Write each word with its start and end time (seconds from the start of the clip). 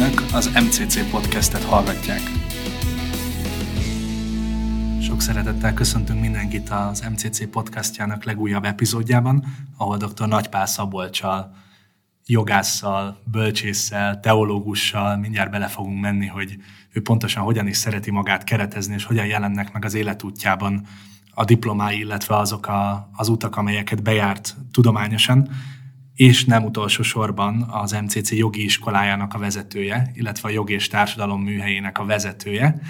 Önök 0.00 0.22
az 0.32 0.46
MCC 0.46 1.10
podcastet 1.10 1.62
hallgatják. 1.62 2.20
Sok 5.02 5.20
szeretettel 5.20 5.74
köszöntünk 5.74 6.20
mindenkit 6.20 6.68
az 6.68 7.06
MCC 7.10 7.50
podcastjának 7.50 8.24
legújabb 8.24 8.64
epizódjában, 8.64 9.44
ahol 9.76 9.96
dr. 9.96 10.28
Nagypál 10.28 10.66
Szabolcsal, 10.66 11.54
jogásszal, 12.26 13.22
bölcsésszel, 13.24 14.20
teológussal 14.20 15.16
mindjárt 15.16 15.50
bele 15.50 15.66
fogunk 15.66 16.00
menni, 16.00 16.26
hogy 16.26 16.56
ő 16.92 17.02
pontosan 17.02 17.42
hogyan 17.42 17.66
is 17.66 17.76
szereti 17.76 18.10
magát 18.10 18.44
keretezni, 18.44 18.94
és 18.94 19.04
hogyan 19.04 19.26
jelennek 19.26 19.72
meg 19.72 19.84
az 19.84 19.94
életútjában 19.94 20.86
a 21.34 21.44
diplomái, 21.44 21.98
illetve 21.98 22.36
azok 22.36 22.66
a, 22.66 23.10
az 23.12 23.28
utak, 23.28 23.56
amelyeket 23.56 24.02
bejárt 24.02 24.56
tudományosan 24.72 25.48
és 26.18 26.44
nem 26.44 26.64
utolsó 26.64 27.02
sorban 27.02 27.62
az 27.70 27.92
MCC 27.92 28.32
jogi 28.32 28.64
iskolájának 28.64 29.34
a 29.34 29.38
vezetője, 29.38 30.10
illetve 30.14 30.48
a 30.48 30.52
jogi 30.52 30.72
és 30.72 30.88
társadalom 30.88 31.42
műhelyének 31.42 31.98
a 31.98 32.04
vezetője. 32.04 32.80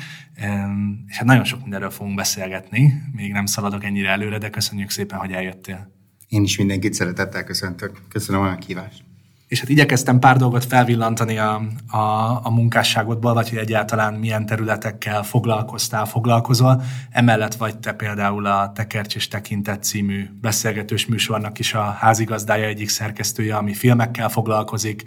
És 1.07 1.17
hát 1.17 1.25
nagyon 1.25 1.45
sok 1.45 1.61
mindenről 1.61 1.91
fogunk 1.91 2.17
beszélgetni, 2.17 3.03
még 3.13 3.33
nem 3.33 3.47
szaladok 3.47 3.85
ennyire 3.85 4.09
előre, 4.09 4.39
de 4.39 4.51
köszönjük 4.51 4.91
szépen, 4.91 5.19
hogy 5.19 5.33
eljöttél. 5.33 5.93
Én 6.29 6.43
is 6.43 6.59
mindenkit 6.59 6.95
szeretettel 6.95 7.45
köszöntök. 7.45 8.01
Köszönöm 8.09 8.43
a 8.43 8.55
kívást 8.55 9.08
és 9.49 9.61
hát 9.61 9.69
igyekeztem 9.69 10.19
pár 10.19 10.37
dolgot 10.37 10.65
felvillantani 10.65 11.39
a, 11.39 11.63
a, 11.87 11.99
a 12.43 12.51
munkásságodból, 12.51 13.35
vagy 13.35 13.49
hogy 13.49 13.59
egyáltalán 13.59 14.15
milyen 14.15 14.47
területekkel 14.47 15.23
foglalkoztál, 15.23 16.05
foglalkozol. 16.05 16.83
Emellett 17.11 17.55
vagy 17.55 17.79
te 17.79 17.93
például 17.93 18.47
a 18.47 18.73
Tekercs 18.75 19.15
és 19.15 19.29
Tekintet 19.29 19.83
című 19.83 20.27
beszélgetős 20.41 21.07
műsornak 21.07 21.59
is 21.59 21.75
a 21.75 21.83
házigazdája 21.83 22.67
egyik 22.67 22.89
szerkesztője, 22.89 23.57
ami 23.57 23.75
filmekkel 23.75 24.29
foglalkozik, 24.29 25.05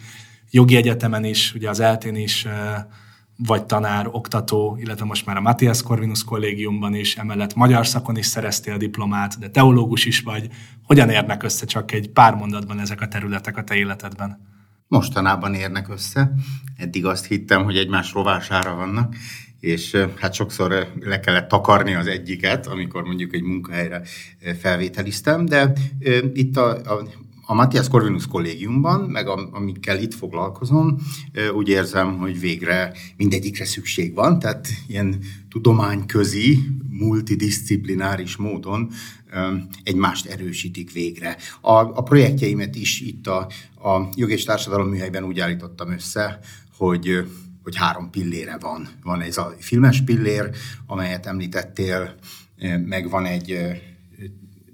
jogi 0.51 0.75
egyetemen 0.75 1.23
is, 1.23 1.53
ugye 1.53 1.69
az 1.69 1.79
eltén 1.79 2.15
is 2.15 2.47
vagy 3.45 3.65
tanár, 3.65 4.07
oktató, 4.11 4.77
illetve 4.79 5.05
most 5.05 5.25
már 5.25 5.37
a 5.37 5.41
Matthias 5.41 5.81
Corvinus 5.81 6.23
kollégiumban 6.23 6.95
is, 6.95 7.15
emellett 7.15 7.55
magyar 7.55 7.87
szakon 7.87 8.17
is 8.17 8.25
szereztél 8.25 8.77
diplomát, 8.77 9.39
de 9.39 9.49
teológus 9.49 10.05
is 10.05 10.19
vagy. 10.19 10.49
Hogyan 10.83 11.09
érnek 11.09 11.43
össze 11.43 11.65
csak 11.65 11.91
egy 11.91 12.09
pár 12.09 12.35
mondatban 12.35 12.79
ezek 12.79 13.01
a 13.01 13.07
területek 13.07 13.57
a 13.57 13.63
te 13.63 13.75
életedben? 13.75 14.49
Mostanában 14.87 15.53
érnek 15.53 15.89
össze. 15.89 16.31
Eddig 16.77 17.05
azt 17.05 17.25
hittem, 17.25 17.63
hogy 17.63 17.77
egymás 17.77 18.13
rovására 18.13 18.75
vannak, 18.75 19.15
és 19.59 20.05
hát 20.19 20.33
sokszor 20.33 20.87
le 20.99 21.19
kellett 21.19 21.47
takarni 21.47 21.93
az 21.93 22.07
egyiket, 22.07 22.67
amikor 22.67 23.03
mondjuk 23.03 23.33
egy 23.33 23.41
munkahelyre 23.41 24.01
felvételiztem, 24.59 25.45
de 25.45 25.73
itt 26.33 26.57
a, 26.57 26.69
a 26.69 27.07
a 27.51 27.53
Matthias 27.53 27.87
Corvinus 27.87 28.27
kollégiumban, 28.27 29.01
meg 29.01 29.27
amikkel 29.27 30.01
itt 30.01 30.13
foglalkozom, 30.13 30.97
úgy 31.55 31.69
érzem, 31.69 32.17
hogy 32.17 32.39
végre 32.39 32.93
mindegyikre 33.17 33.65
szükség 33.65 34.13
van, 34.13 34.39
tehát 34.39 34.67
ilyen 34.87 35.23
tudományközi, 35.49 36.59
multidisciplináris 36.89 38.35
módon 38.35 38.91
egymást 39.83 40.25
erősítik 40.25 40.91
végre. 40.91 41.37
A, 41.61 41.71
a 41.71 42.03
projektjeimet 42.03 42.75
is 42.75 43.01
itt 43.01 43.27
a, 43.27 43.37
a 43.89 44.09
Jog 44.15 44.31
és 44.31 44.43
Társadalom 44.43 44.87
műhelyben 44.87 45.23
úgy 45.23 45.39
állítottam 45.39 45.91
össze, 45.91 46.39
hogy 46.77 47.25
hogy 47.63 47.75
három 47.75 48.09
pillére 48.09 48.57
van. 48.57 48.87
Van 49.03 49.21
ez 49.21 49.37
a 49.37 49.55
filmes 49.59 50.01
pillér, 50.01 50.49
amelyet 50.87 51.25
említettél, 51.25 52.15
meg 52.85 53.09
van 53.09 53.25
egy 53.25 53.57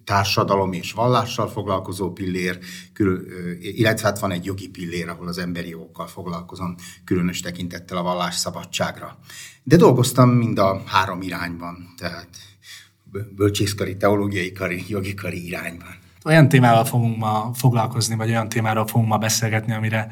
társadalom 0.08 0.74
és 0.74 0.92
vallással 0.92 1.48
foglalkozó 1.50 2.12
pillér, 2.12 2.60
illetve 3.60 4.08
hát 4.08 4.20
van 4.20 4.32
egy 4.32 4.46
jogi 4.46 4.70
pillér, 4.70 5.10
ahol 5.10 5.28
az 5.28 5.38
emberi 5.38 5.70
jogokkal 5.70 6.08
foglalkozom, 6.08 6.76
különös 7.04 7.40
tekintettel 7.40 7.98
a 7.98 8.04
vallás 8.04 8.36
szabadságra. 8.36 9.17
De 9.64 9.76
dolgoztam 9.76 10.30
mind 10.30 10.60
a 10.60 10.82
három 10.86 11.22
irányban, 11.22 11.94
tehát 11.98 12.30
bölcsészkari, 13.36 13.98
teológiai 13.98 14.52
kari, 14.52 14.84
jogi 14.88 15.14
kari 15.14 15.46
irányban 15.46 16.06
olyan 16.28 16.50
témával 16.50 16.86
fogunk 16.86 17.17
ma 17.17 17.52
foglalkozni, 17.54 18.16
vagy 18.16 18.30
olyan 18.30 18.50
témáról 18.50 18.88
fogunk 18.88 19.10
ma 19.10 19.17
beszélgetni, 19.17 19.73
amire, 19.73 20.08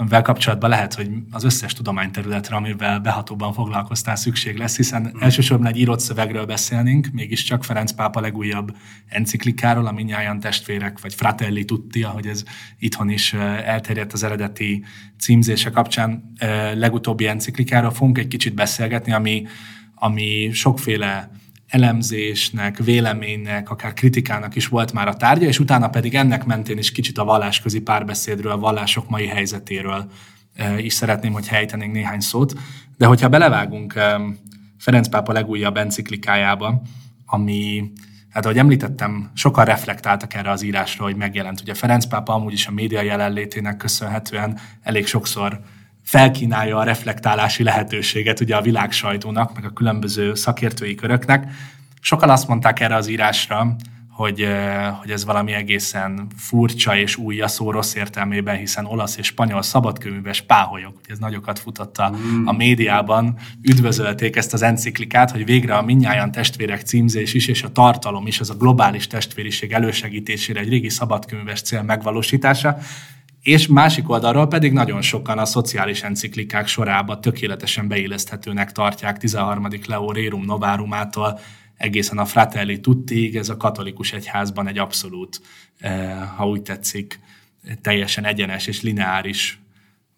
amivel 0.00 0.22
kapcsolatban 0.22 0.70
lehet, 0.70 0.94
hogy 0.94 1.10
az 1.30 1.44
összes 1.44 1.72
tudományterületre, 1.72 2.56
amivel 2.56 2.98
behatóban 2.98 3.52
foglalkoztál, 3.52 4.16
szükség 4.16 4.56
lesz, 4.56 4.76
hiszen 4.76 5.02
mm. 5.02 5.20
elsősorban 5.20 5.66
egy 5.66 5.78
írott 5.78 6.00
szövegről 6.00 6.44
beszélnénk, 6.46 7.08
mégiscsak 7.12 7.64
Ferenc 7.64 7.92
pápa 7.92 8.20
legújabb 8.20 8.76
enciklikáról, 9.08 9.86
a 9.86 9.92
Minnyáján 9.92 10.40
testvérek, 10.40 11.00
vagy 11.00 11.14
Fratelli 11.14 11.64
Tutti, 11.64 12.02
ahogy 12.02 12.26
ez 12.26 12.42
itthon 12.78 13.10
is 13.10 13.32
elterjedt 13.64 14.12
az 14.12 14.22
eredeti 14.22 14.84
címzése 15.18 15.70
kapcsán, 15.70 16.32
legutóbbi 16.74 17.26
enciklikáról 17.26 17.90
fogunk 17.90 18.18
egy 18.18 18.28
kicsit 18.28 18.54
beszélgetni, 18.54 19.12
ami, 19.12 19.46
ami 19.94 20.50
sokféle 20.52 21.30
elemzésnek, 21.70 22.78
véleménynek, 22.78 23.70
akár 23.70 23.92
kritikának 23.92 24.56
is 24.56 24.68
volt 24.68 24.92
már 24.92 25.08
a 25.08 25.16
tárgya, 25.16 25.46
és 25.46 25.58
utána 25.58 25.88
pedig 25.88 26.14
ennek 26.14 26.44
mentén 26.44 26.78
is 26.78 26.92
kicsit 26.92 27.18
a 27.18 27.24
vallásközi 27.24 27.80
párbeszédről, 27.80 28.52
a 28.52 28.58
vallások 28.58 29.08
mai 29.08 29.26
helyzetéről 29.26 30.10
e, 30.54 30.78
is 30.78 30.92
szeretném, 30.92 31.32
hogy 31.32 31.48
helytenénk 31.48 31.92
néhány 31.92 32.20
szót. 32.20 32.54
De 32.96 33.06
hogyha 33.06 33.28
belevágunk 33.28 33.94
e, 33.94 34.20
Ferenc 34.78 35.08
pápa 35.08 35.32
legújabb 35.32 35.76
enciklikájába, 35.76 36.82
ami, 37.26 37.92
hát 38.30 38.44
ahogy 38.44 38.58
említettem, 38.58 39.30
sokan 39.34 39.64
reflektáltak 39.64 40.34
erre 40.34 40.50
az 40.50 40.62
írásra, 40.62 41.04
hogy 41.04 41.16
megjelent. 41.16 41.60
Ugye 41.60 41.74
Ferenc 41.74 42.06
pápa 42.06 42.34
amúgy 42.34 42.52
is 42.52 42.66
a 42.66 42.70
média 42.70 43.02
jelenlétének 43.02 43.76
köszönhetően 43.76 44.58
elég 44.82 45.06
sokszor 45.06 45.60
felkínálja 46.02 46.76
a 46.76 46.84
reflektálási 46.84 47.62
lehetőséget 47.62 48.40
ugye 48.40 48.56
a 48.56 48.62
világ 48.62 48.92
sajtónak, 48.92 49.54
meg 49.54 49.64
a 49.64 49.70
különböző 49.70 50.34
szakértői 50.34 50.94
köröknek. 50.94 51.46
Sokan 52.00 52.30
azt 52.30 52.48
mondták 52.48 52.80
erre 52.80 52.94
az 52.94 53.08
írásra, 53.08 53.76
hogy, 54.20 54.46
hogy 55.00 55.10
ez 55.10 55.24
valami 55.24 55.52
egészen 55.52 56.26
furcsa 56.36 56.96
és 56.96 57.16
új 57.16 57.40
a 57.40 57.48
szó 57.48 57.70
rossz 57.70 57.94
értelmében, 57.94 58.56
hiszen 58.56 58.84
olasz 58.84 59.16
és 59.16 59.26
spanyol 59.26 59.62
szabadkönyves 59.62 60.40
páholyok, 60.40 61.00
ez 61.08 61.18
nagyokat 61.18 61.58
futott 61.58 61.98
a, 61.98 62.12
mm. 62.16 62.46
a 62.46 62.52
médiában, 62.52 63.36
üdvözölték 63.62 64.36
ezt 64.36 64.52
az 64.52 64.62
enciklikát, 64.62 65.30
hogy 65.30 65.44
végre 65.44 65.76
a 65.76 65.82
minnyáján 65.82 66.32
testvérek 66.32 66.80
címzés 66.80 67.34
is, 67.34 67.48
és 67.48 67.62
a 67.62 67.72
tartalom 67.72 68.26
is, 68.26 68.40
az 68.40 68.50
a 68.50 68.54
globális 68.54 69.06
testvériség 69.06 69.72
elősegítésére 69.72 70.60
egy 70.60 70.68
régi 70.68 70.88
szabadkönyves 70.88 71.62
cél 71.62 71.82
megvalósítása, 71.82 72.78
és 73.42 73.66
másik 73.66 74.08
oldalról 74.08 74.46
pedig 74.46 74.72
nagyon 74.72 75.02
sokan 75.02 75.38
a 75.38 75.44
szociális 75.44 76.02
enciklikák 76.02 76.66
sorába 76.66 77.20
tökéletesen 77.20 77.88
beilleszthetőnek 77.88 78.72
tartják 78.72 79.18
13. 79.18 79.68
Leo 79.86 80.12
Rerum 80.12 80.44
Novárumától 80.44 81.38
egészen 81.76 82.18
a 82.18 82.24
Fratelli 82.24 82.80
Tuttiig, 82.80 83.36
ez 83.36 83.48
a 83.48 83.56
katolikus 83.56 84.12
egyházban 84.12 84.66
egy 84.66 84.78
abszolút, 84.78 85.40
eh, 85.78 86.28
ha 86.36 86.48
úgy 86.48 86.62
tetszik, 86.62 87.20
teljesen 87.80 88.24
egyenes 88.24 88.66
és 88.66 88.82
lineáris 88.82 89.60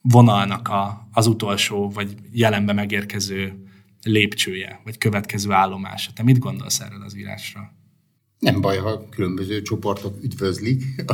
vonalnak 0.00 0.68
a, 0.68 1.08
az 1.12 1.26
utolsó, 1.26 1.90
vagy 1.90 2.14
jelenbe 2.30 2.72
megérkező 2.72 3.66
lépcsője, 4.02 4.80
vagy 4.84 4.98
következő 4.98 5.52
állomása. 5.52 6.12
Te 6.12 6.22
mit 6.22 6.38
gondolsz 6.38 6.80
erről 6.80 7.02
az 7.02 7.16
írásra? 7.16 7.72
Nem 8.42 8.60
baj, 8.60 8.76
ha 8.76 9.08
különböző 9.08 9.62
csoportok 9.62 10.14
üdvözlik 10.22 11.04
a, 11.06 11.12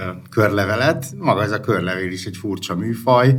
a 0.00 0.22
körlevelet. 0.30 1.14
Maga 1.18 1.42
ez 1.42 1.50
a 1.50 1.60
körlevél 1.60 2.12
is 2.12 2.24
egy 2.24 2.36
furcsa 2.36 2.74
műfaj, 2.74 3.34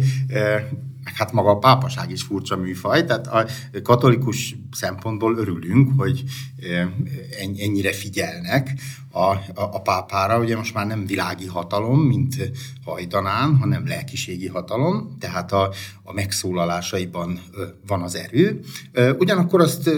meg 1.04 1.16
hát 1.16 1.32
maga 1.32 1.50
a 1.50 1.58
pápaság 1.58 2.12
is 2.12 2.22
furcsa 2.22 2.58
műfaj, 2.58 3.06
tehát 3.06 3.28
a 3.28 3.46
katolikus 3.84 4.56
szempontból 4.72 5.38
örülünk, 5.38 5.92
hogy 5.98 6.24
ennyire 7.60 7.94
figyelnek 7.94 8.74
a, 9.12 9.20
a, 9.20 9.42
a 9.54 9.82
pápára. 9.82 10.40
Ugye 10.40 10.56
most 10.56 10.74
már 10.74 10.88
nem 10.88 11.06
világi 11.06 11.46
hatalom, 11.46 12.00
mint 12.00 12.52
hajdanán, 12.84 13.56
hanem 13.56 13.88
lelkiségi 13.88 14.48
hatalom, 14.48 15.16
tehát 15.20 15.52
a, 15.52 15.74
a 16.04 16.14
megszólalásaiban 16.14 17.40
van 17.88 18.02
az 18.02 18.16
erő. 18.16 18.60
Ugyanakkor 19.18 19.62
azt 19.62 19.90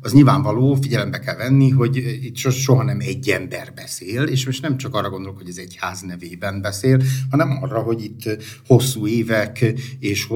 az 0.00 0.12
nyilvánvaló, 0.12 0.74
figyelembe 0.74 1.18
kell 1.18 1.36
venni, 1.36 1.70
hogy 1.70 1.96
itt 1.96 2.36
soha 2.36 2.82
nem 2.82 3.00
egy 3.00 3.28
ember 3.28 3.72
beszél, 3.74 4.22
és 4.22 4.46
most 4.46 4.62
nem 4.62 4.76
csak 4.76 4.94
arra 4.94 5.10
gondolok, 5.10 5.38
hogy 5.38 5.48
ez 5.48 5.56
egy 5.56 5.76
ház 5.78 6.00
nevében 6.00 6.60
beszél, 6.60 7.02
hanem 7.30 7.58
arra, 7.62 7.80
hogy 7.80 8.04
itt 8.04 8.36
hosszú 8.66 9.06
évek 9.06 9.74
és 9.98 10.28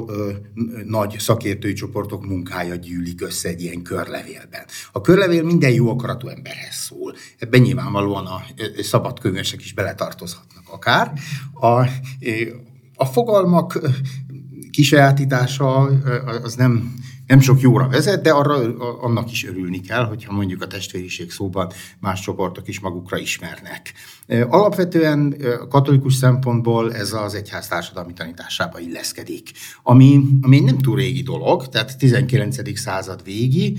nagy 0.87 1.17
szakértői 1.19 1.73
csoportok 1.73 2.27
munkája 2.27 2.75
gyűlik 2.75 3.23
össze 3.23 3.49
egy 3.49 3.63
ilyen 3.63 3.83
körlevélben. 3.83 4.65
A 4.93 5.01
körlevél 5.07 5.43
minden 5.43 5.71
jó 5.71 5.91
akaratú 5.91 6.29
emberhez 6.29 6.75
szól. 6.75 7.15
Ebben 7.39 7.61
nyilvánvalóan 7.61 8.27
a 8.27 8.41
szabadkönyvesek 8.83 9.61
is 9.61 9.73
beletartozhatnak 9.73 10.69
akár. 10.69 11.13
A, 11.53 11.89
a 12.95 13.05
fogalmak 13.05 13.79
kisajátítása 14.71 15.79
az 16.43 16.55
nem 16.55 16.95
nem 17.27 17.41
sok 17.41 17.61
jóra 17.61 17.89
vezet, 17.89 18.23
de 18.23 18.31
arra, 18.31 18.55
annak 19.01 19.31
is 19.31 19.47
örülni 19.47 19.81
kell, 19.81 20.05
hogyha 20.05 20.33
mondjuk 20.33 20.63
a 20.63 20.67
testvériség 20.67 21.31
szóban 21.31 21.73
más 22.01 22.21
csoportok 22.21 22.69
is 22.69 22.81
magukra 22.81 23.19
ismernek. 23.19 23.93
Alapvetően 24.49 25.37
katolikus 25.69 26.15
szempontból 26.15 26.95
ez 26.95 27.13
az 27.13 27.35
egyház 27.35 27.69
társadalmi 27.69 28.13
tanításába 28.13 28.81
illeszkedik, 28.81 29.51
ami, 29.83 30.21
ami 30.41 30.61
nem 30.61 30.79
túl 30.79 30.97
régi 30.97 31.23
dolog, 31.23 31.69
tehát 31.69 31.99
19. 31.99 32.79
század 32.79 33.25
végi, 33.25 33.77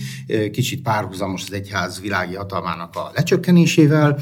kicsit 0.52 0.82
párhuzamos 0.82 1.44
az 1.48 1.54
egyház 1.54 2.02
világi 2.02 2.36
hatalmának 2.36 2.96
a 2.96 3.12
lecsökkenésével, 3.14 4.20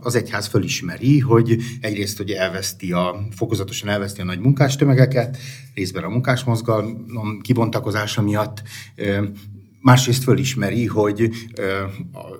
az 0.00 0.14
egyház 0.14 0.46
fölismeri, 0.46 1.18
hogy 1.18 1.56
egyrészt 1.80 2.16
hogy 2.16 2.30
elveszti 2.30 2.92
a, 2.92 3.26
fokozatosan 3.30 3.88
elveszti 3.88 4.20
a 4.20 4.24
nagy 4.24 4.40
munkástömegeket, 4.40 5.38
részben 5.76 6.04
a 6.04 6.08
munkásmozgalom 6.08 7.40
kibontakozása 7.40 8.22
miatt, 8.22 8.62
másrészt 9.80 10.22
fölismeri, 10.22 10.86
hogy 10.86 11.30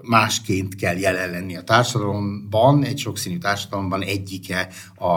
másként 0.02 0.74
kell 0.74 0.96
jelen 0.96 1.30
lenni 1.30 1.56
a 1.56 1.62
társadalomban, 1.62 2.84
egy 2.84 2.98
sokszínű 2.98 3.38
társadalomban 3.38 4.02
egyike 4.02 4.68
a, 4.94 5.14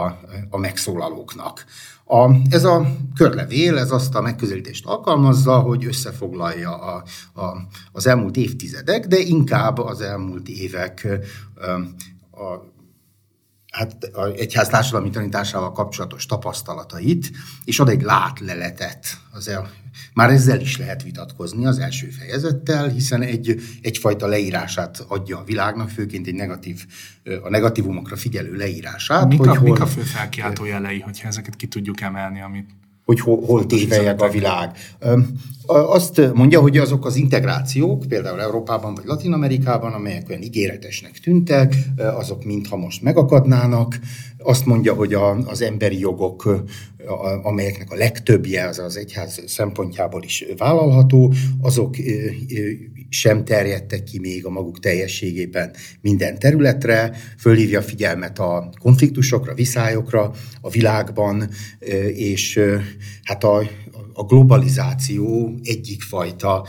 a 0.50 0.58
megszólalóknak. 0.58 1.64
A, 2.04 2.30
ez 2.50 2.64
a 2.64 2.96
körlevél, 3.14 3.78
ez 3.78 3.90
azt 3.90 4.14
a 4.14 4.20
megközelítést 4.20 4.86
alkalmazza, 4.86 5.58
hogy 5.58 5.84
összefoglalja 5.84 6.76
a, 6.76 7.02
a, 7.40 7.56
az 7.92 8.06
elmúlt 8.06 8.36
évtizedek, 8.36 9.06
de 9.06 9.18
inkább 9.18 9.78
az 9.78 10.00
elmúlt 10.00 10.48
évek 10.48 11.06
a, 12.30 12.68
hát 13.70 14.04
a 14.04 14.26
egyház 14.26 14.68
társadalmi 14.68 15.10
tanításával 15.10 15.72
kapcsolatos 15.72 16.26
tapasztalatait, 16.26 17.30
és 17.64 17.78
ad 17.80 17.88
egy 17.88 18.02
látleletet. 18.02 19.06
Az 19.32 19.48
el, 19.48 19.70
már 20.14 20.30
ezzel 20.30 20.60
is 20.60 20.78
lehet 20.78 21.02
vitatkozni 21.02 21.66
az 21.66 21.78
első 21.78 22.06
fejezettel, 22.06 22.88
hiszen 22.88 23.22
egy, 23.22 23.60
egyfajta 23.82 24.26
leírását 24.26 25.04
adja 25.08 25.38
a 25.38 25.44
világnak, 25.44 25.88
főként 25.88 26.26
egy 26.26 26.34
negatív, 26.34 26.86
a 27.42 27.48
negatívumokra 27.48 28.16
figyelő 28.16 28.56
leírását. 28.56 29.28
Mik, 29.28 29.38
hogy 29.38 29.48
a, 29.48 29.58
hol, 29.58 29.70
mik 29.70 29.80
a 29.80 29.86
fő 29.86 30.00
felkiáltó 30.00 30.64
jelei, 30.64 31.00
hogyha 31.00 31.28
ezeket 31.28 31.56
ki 31.56 31.66
tudjuk 31.66 32.00
emelni, 32.00 32.40
amit 32.40 32.70
hogy 33.10 33.20
hol, 33.20 33.40
hol 33.46 33.66
tévelyek 33.66 34.22
a 34.22 34.28
világ. 34.28 34.76
Azt 35.66 36.32
mondja, 36.34 36.60
hogy 36.60 36.78
azok 36.78 37.06
az 37.06 37.16
integrációk, 37.16 38.04
például 38.08 38.40
Európában 38.40 38.94
vagy 38.94 39.04
Latin 39.06 39.32
Amerikában, 39.32 39.92
amelyek 39.92 40.28
olyan 40.28 40.42
ígéretesnek 40.42 41.18
tűntek, 41.18 41.76
azok 41.96 42.44
mintha 42.44 42.76
most 42.76 43.02
megakadnának. 43.02 43.98
Azt 44.38 44.66
mondja, 44.66 44.94
hogy 44.94 45.14
a, 45.14 45.36
az 45.36 45.62
emberi 45.62 45.98
jogok, 45.98 46.64
amelyeknek 47.42 47.90
a 47.90 47.96
legtöbbje 47.96 48.66
az 48.66 48.78
az 48.78 48.96
egyház 48.96 49.42
szempontjából 49.46 50.22
is 50.22 50.44
vállalható, 50.56 51.32
azok 51.60 51.96
sem 53.08 53.44
terjedtek 53.44 54.02
ki 54.02 54.18
még 54.18 54.46
a 54.46 54.50
maguk 54.50 54.78
teljességében 54.78 55.74
minden 56.00 56.38
területre, 56.38 57.16
fölhívja 57.38 57.78
a 57.78 57.82
figyelmet 57.82 58.38
a 58.38 58.72
konfliktusokra, 58.80 59.54
viszályokra 59.54 60.32
a 60.60 60.70
világban, 60.70 61.50
és 62.14 62.60
hát 63.22 63.44
a, 63.44 63.58
a 64.12 64.24
globalizáció 64.24 65.54
egyik 65.62 66.02
fajta 66.02 66.66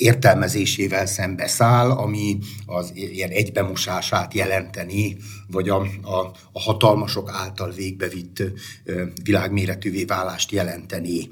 értelmezésével 0.00 1.06
szembeszáll, 1.06 1.90
ami 1.90 2.38
az 2.66 2.92
ilyen 2.94 3.30
egybemosását 3.30 4.34
jelenteni, 4.34 5.16
vagy 5.46 5.68
a, 5.68 5.76
a, 6.02 6.32
a 6.52 6.60
hatalmasok 6.60 7.30
által 7.32 7.70
végbevitt 7.70 8.42
világméretűvé 9.22 10.04
válást 10.04 10.52
jelenteni. 10.52 11.28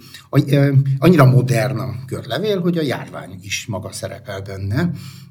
Annyira 0.98 1.24
modern 1.24 1.78
a 1.78 2.04
körlevél, 2.06 2.60
hogy 2.60 2.78
a 2.78 2.82
járvány 2.82 3.38
is 3.42 3.66
maga 3.66 3.92
szerepel 3.92 4.40
benne, 4.40 4.90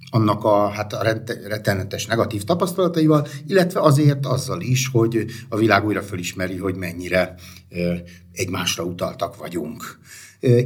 annak 0.09 0.43
a, 0.43 0.69
hát 0.69 0.93
a 0.93 1.01
rettenetes 1.47 2.05
negatív 2.05 2.43
tapasztalataival, 2.43 3.27
illetve 3.47 3.79
azért 3.79 4.25
azzal 4.25 4.61
is, 4.61 4.87
hogy 4.87 5.25
a 5.49 5.57
világ 5.57 5.85
újra 5.85 6.01
fölismeri, 6.01 6.57
hogy 6.57 6.75
mennyire 6.75 7.35
egymásra 8.33 8.83
utaltak 8.83 9.37
vagyunk. 9.37 9.99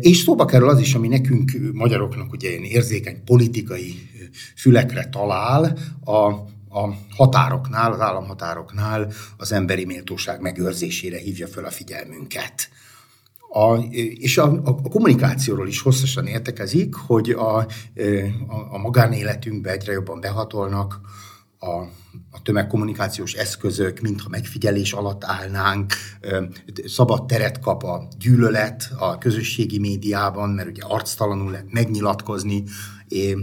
És 0.01 0.17
szóba 0.17 0.45
kerül 0.45 0.69
az 0.69 0.79
is, 0.79 0.93
ami 0.93 1.07
nekünk 1.07 1.51
magyaroknak 1.73 2.31
ugye 2.31 2.49
ilyen 2.49 2.63
érzékeny 2.63 3.23
politikai 3.23 4.09
fülekre 4.55 5.09
talál, 5.09 5.77
a, 6.03 6.15
a 6.79 6.95
határoknál, 7.09 7.91
az 7.91 7.99
államhatároknál 7.99 9.11
az 9.37 9.51
emberi 9.51 9.85
méltóság 9.85 10.41
megőrzésére 10.41 11.17
hívja 11.17 11.47
föl 11.47 11.65
a 11.65 11.69
figyelmünket. 11.69 12.69
A, 13.53 13.75
és 14.19 14.37
a, 14.37 14.61
a 14.63 14.81
kommunikációról 14.81 15.67
is 15.67 15.81
hosszasan 15.81 16.27
értekezik, 16.27 16.95
hogy 16.95 17.29
a, 17.29 17.57
a, 17.57 17.65
a 18.71 18.77
magánéletünkbe 18.77 19.71
egyre 19.71 19.91
jobban 19.91 20.19
behatolnak 20.19 20.99
a, 21.63 21.81
a 22.31 22.41
tömegkommunikációs 22.43 23.33
eszközök, 23.33 23.99
mintha 23.99 24.29
megfigyelés 24.29 24.93
alatt 24.93 25.23
állnánk, 25.23 25.93
szabad 26.85 27.25
teret 27.25 27.59
kap 27.59 27.83
a 27.83 28.07
gyűlölet 28.19 28.91
a 28.97 29.17
közösségi 29.17 29.79
médiában, 29.79 30.49
mert 30.49 30.69
ugye 30.69 30.83
arctalanul 30.83 31.51
lehet 31.51 31.71
megnyilatkozni, 31.71 32.63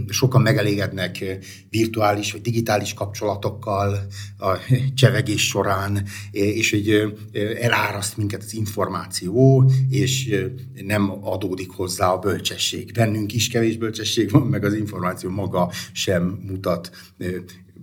sokan 0.07 0.41
megelégednek 0.41 1.37
virtuális 1.69 2.31
vagy 2.31 2.41
digitális 2.41 2.93
kapcsolatokkal 2.93 4.07
a 4.37 4.57
csevegés 4.93 5.47
során, 5.47 6.05
és 6.31 6.69
hogy 6.69 7.17
eláraszt 7.61 8.17
minket 8.17 8.43
az 8.43 8.53
információ, 8.53 9.71
és 9.89 10.35
nem 10.73 11.11
adódik 11.21 11.71
hozzá 11.71 12.11
a 12.11 12.19
bölcsesség. 12.19 12.91
Bennünk 12.93 13.33
is 13.33 13.47
kevés 13.47 13.77
bölcsesség 13.77 14.31
van, 14.31 14.47
meg 14.47 14.63
az 14.63 14.73
információ 14.73 15.29
maga 15.29 15.71
sem 15.91 16.39
mutat 16.47 16.91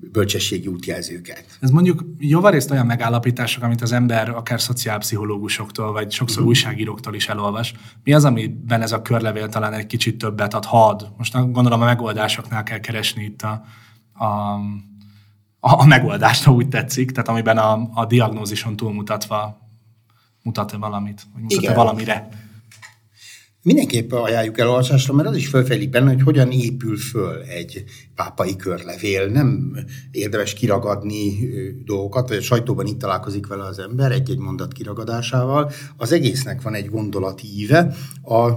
bölcsességi 0.00 0.66
útjelzőket. 0.66 1.44
Ez 1.60 1.70
mondjuk 1.70 2.04
javarészt 2.19 2.70
olyan 2.70 2.87
megállapítások, 2.87 3.62
amit 3.62 3.81
az 3.82 3.93
ember 3.93 4.28
akár 4.28 4.60
szociálpszichológusoktól, 4.60 5.93
vagy 5.93 6.12
sokszor 6.12 6.37
uh-huh. 6.37 6.48
újságíróktól 6.48 7.14
is 7.14 7.28
elolvas. 7.28 7.75
Mi 8.04 8.12
az, 8.12 8.25
amiben 8.25 8.82
ez 8.82 8.93
a 8.93 9.02
körlevél 9.02 9.48
talán 9.48 9.72
egy 9.72 9.87
kicsit 9.87 10.19
többet 10.19 10.54
ad? 10.54 10.64
Had. 10.64 11.12
Most 11.16 11.32
gondolom 11.32 11.82
a 11.82 11.84
megoldásoknál 11.84 12.62
kell 12.62 12.78
keresni 12.78 13.25
itt 13.25 13.43
a, 13.43 13.64
a, 14.25 14.25
a 15.60 15.87
megoldást, 15.87 16.44
ha 16.44 16.52
úgy 16.52 16.69
tetszik, 16.69 17.10
tehát 17.10 17.28
amiben 17.28 17.58
a, 17.58 17.88
a 17.94 18.06
diagnózison 18.06 18.76
túlmutatva 18.76 19.58
mutat 20.43 20.72
valamit, 20.72 21.22
vagy 21.34 21.43
mutat 21.43 21.75
valamire 21.75 22.28
mindenképp 23.66 24.12
ajánljuk 24.12 24.58
el 24.58 24.68
olvasásra, 24.68 25.14
mert 25.14 25.28
az 25.28 25.36
is 25.36 25.48
felfejlik 25.48 25.90
benne, 25.90 26.12
hogy 26.12 26.22
hogyan 26.22 26.50
épül 26.50 26.96
föl 26.96 27.42
egy 27.42 27.84
pápai 28.14 28.56
körlevél. 28.56 29.26
Nem 29.26 29.76
érdemes 30.10 30.54
kiragadni 30.54 31.48
dolgokat, 31.84 32.29
vagy 32.29 32.36
a 32.36 32.41
sajtóban 32.41 32.86
itt 32.86 32.98
találkozik 32.98 33.46
vele 33.46 33.64
az 33.64 33.79
ember 33.79 34.12
egy-egy 34.12 34.38
mondat 34.38 34.72
kiragadásával. 34.72 35.70
Az 35.96 36.12
egésznek 36.12 36.62
van 36.62 36.74
egy 36.74 36.88
gondolati 36.88 37.46
íve. 37.56 37.94
A 38.22 38.50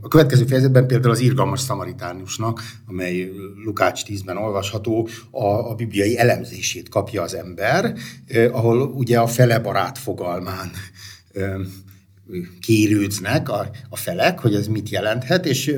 a 0.00 0.08
következő 0.08 0.44
fejezetben 0.44 0.86
például 0.86 1.12
az 1.12 1.20
irgalmas 1.20 1.60
szamaritánusnak, 1.60 2.60
amely 2.86 3.30
Lukács 3.64 4.02
10-ben 4.06 4.36
olvasható, 4.36 5.08
a, 5.30 5.46
a 5.46 5.74
bibliai 5.74 6.18
elemzését 6.18 6.88
kapja 6.88 7.22
az 7.22 7.34
ember, 7.34 7.94
ahol 8.50 8.80
ugye 8.80 9.18
a 9.18 9.26
fele 9.26 9.58
barát 9.58 9.98
fogalmán 9.98 10.70
kérődznek 12.60 13.48
a, 13.48 13.70
a 13.88 13.96
felek, 13.96 14.38
hogy 14.38 14.54
ez 14.54 14.66
mit 14.66 14.88
jelenthet, 14.88 15.46
és, 15.46 15.74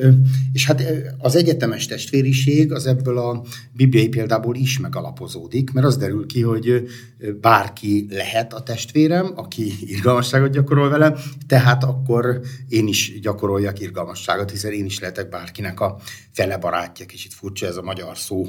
és 0.53 0.67
hát 0.67 0.83
az 1.19 1.37
egyetemes 1.37 1.87
testvériség 1.87 2.73
az 2.73 2.87
ebből 2.87 3.19
a 3.19 3.43
bibliai 3.73 4.09
példából 4.09 4.57
is 4.57 4.79
megalapozódik, 4.79 5.73
mert 5.73 5.87
az 5.87 5.97
derül 5.97 6.27
ki, 6.27 6.43
hogy 6.43 6.89
bárki 7.41 8.07
lehet 8.11 8.53
a 8.53 8.63
testvérem, 8.63 9.33
aki 9.35 9.73
irgalmasságot 9.95 10.53
gyakorol 10.53 10.89
velem, 10.89 11.15
tehát 11.47 11.85
akkor 11.85 12.41
én 12.69 12.89
is 12.89 13.21
gyakoroljak 13.21 13.81
irgalmasságot, 13.81 14.51
hiszen 14.51 14.73
én 14.73 14.85
is 14.85 14.99
lehetek 14.99 15.29
bárkinek 15.29 15.81
a 15.81 15.99
fele 16.33 16.59
barátja, 16.59 17.07
kicsit 17.07 17.35
furcsa 17.35 17.67
ez 17.67 17.77
a 17.77 17.83
magyar 17.83 18.19
szó, 18.19 18.47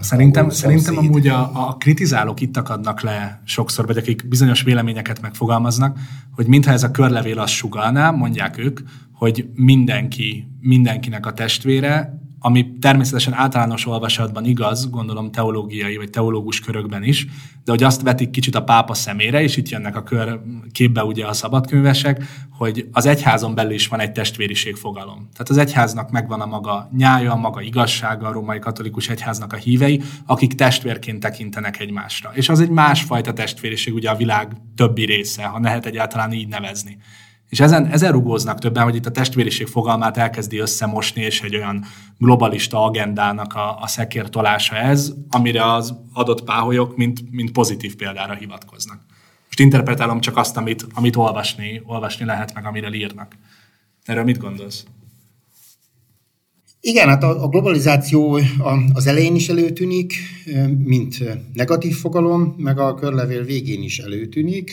Szerintem, 0.00 0.50
szerintem 0.50 0.98
amúgy 0.98 1.28
a, 1.28 1.68
a 1.68 1.76
kritizálók 1.76 2.40
itt 2.40 2.56
akadnak 2.56 3.00
le 3.00 3.42
sokszor, 3.44 3.86
vagy 3.86 3.96
akik 3.96 4.28
bizonyos 4.28 4.62
véleményeket 4.62 5.20
megfogalmaznak, 5.20 5.98
hogy 6.34 6.46
mintha 6.46 6.72
ez 6.72 6.82
a 6.82 6.90
körlevél 6.90 7.38
azt 7.38 7.52
sugalná, 7.52 8.10
mondják 8.10 8.58
ők, 8.58 8.80
hogy 9.12 9.48
mindenki, 9.54 10.46
mindenkinek 10.60 11.26
a 11.26 11.32
testvére, 11.32 12.21
ami 12.42 12.78
természetesen 12.78 13.32
általános 13.32 13.86
olvasatban 13.86 14.44
igaz, 14.44 14.90
gondolom 14.90 15.30
teológiai 15.30 15.96
vagy 15.96 16.10
teológus 16.10 16.60
körökben 16.60 17.02
is, 17.02 17.26
de 17.64 17.70
hogy 17.70 17.82
azt 17.82 18.02
vetik 18.02 18.30
kicsit 18.30 18.54
a 18.54 18.62
pápa 18.62 18.94
szemére, 18.94 19.42
és 19.42 19.56
itt 19.56 19.68
jönnek 19.68 19.96
a 19.96 20.02
kör 20.02 20.40
képbe 20.72 21.04
ugye 21.04 21.26
a 21.26 21.32
szabadkönyvesek, 21.32 22.24
hogy 22.50 22.88
az 22.92 23.06
egyházon 23.06 23.54
belül 23.54 23.72
is 23.72 23.88
van 23.88 24.00
egy 24.00 24.12
testvériség 24.12 24.74
fogalom. 24.74 25.28
Tehát 25.32 25.48
az 25.48 25.56
egyháznak 25.56 26.10
megvan 26.10 26.40
a 26.40 26.46
maga 26.46 26.90
nyája, 26.96 27.32
a 27.32 27.36
maga 27.36 27.60
igazsága, 27.60 28.28
a 28.28 28.32
római 28.32 28.58
katolikus 28.58 29.08
egyháznak 29.08 29.52
a 29.52 29.56
hívei, 29.56 30.02
akik 30.26 30.54
testvérként 30.54 31.20
tekintenek 31.20 31.80
egymásra. 31.80 32.30
És 32.34 32.48
az 32.48 32.60
egy 32.60 32.70
másfajta 32.70 33.32
testvériség 33.32 33.94
ugye 33.94 34.10
a 34.10 34.16
világ 34.16 34.56
többi 34.76 35.04
része, 35.04 35.44
ha 35.44 35.60
lehet 35.60 35.86
egyáltalán 35.86 36.32
így 36.32 36.48
nevezni. 36.48 36.98
És 37.52 37.60
ezen, 37.60 37.86
ezen 37.86 38.12
rugóznak 38.12 38.58
többen, 38.58 38.84
hogy 38.84 38.94
itt 38.94 39.06
a 39.06 39.10
testvériség 39.10 39.66
fogalmát 39.66 40.16
elkezdi 40.16 40.58
összemosni, 40.58 41.22
és 41.22 41.40
egy 41.40 41.56
olyan 41.56 41.84
globalista 42.18 42.84
agendának 42.84 43.54
a, 43.54 43.80
a 43.80 43.86
szekértolása 43.86 44.76
ez, 44.76 45.12
amire 45.30 45.72
az 45.72 45.94
adott 46.12 46.44
páholyok 46.44 46.96
mint, 46.96 47.30
mint 47.30 47.52
pozitív 47.52 47.96
példára 47.96 48.34
hivatkoznak. 48.34 49.00
Most 49.44 49.58
interpretálom 49.58 50.20
csak 50.20 50.36
azt, 50.36 50.56
amit, 50.56 50.86
amit 50.94 51.16
olvasni, 51.16 51.82
olvasni 51.84 52.24
lehet, 52.24 52.54
meg 52.54 52.66
amire 52.66 52.94
írnak. 52.94 53.36
Erről 54.04 54.24
mit 54.24 54.38
gondolsz? 54.38 54.84
Igen, 56.84 57.08
hát 57.08 57.22
a, 57.22 57.42
a 57.42 57.48
globalizáció 57.48 58.38
az 58.92 59.06
elején 59.06 59.34
is 59.34 59.48
előtűnik, 59.48 60.14
mint 60.78 61.24
negatív 61.52 61.94
fogalom, 61.94 62.54
meg 62.58 62.78
a 62.78 62.94
körlevél 62.94 63.44
végén 63.44 63.82
is 63.82 63.98
előtűnik, 63.98 64.72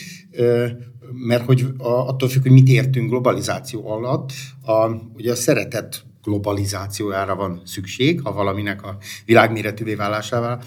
mert 1.12 1.44
hogy 1.44 1.66
attól 1.78 2.28
függ, 2.28 2.42
hogy 2.42 2.50
mit 2.50 2.68
értünk 2.68 3.10
globalizáció 3.10 3.90
alatt, 3.90 4.32
a, 4.62 4.90
ugye 5.14 5.32
a 5.32 5.34
szeretet 5.34 6.04
globalizációjára 6.22 7.34
van 7.34 7.62
szükség, 7.64 8.20
ha 8.20 8.32
valaminek 8.32 8.82
a 8.82 8.96
világméretűvé 9.24 9.94
válására, 9.94 10.58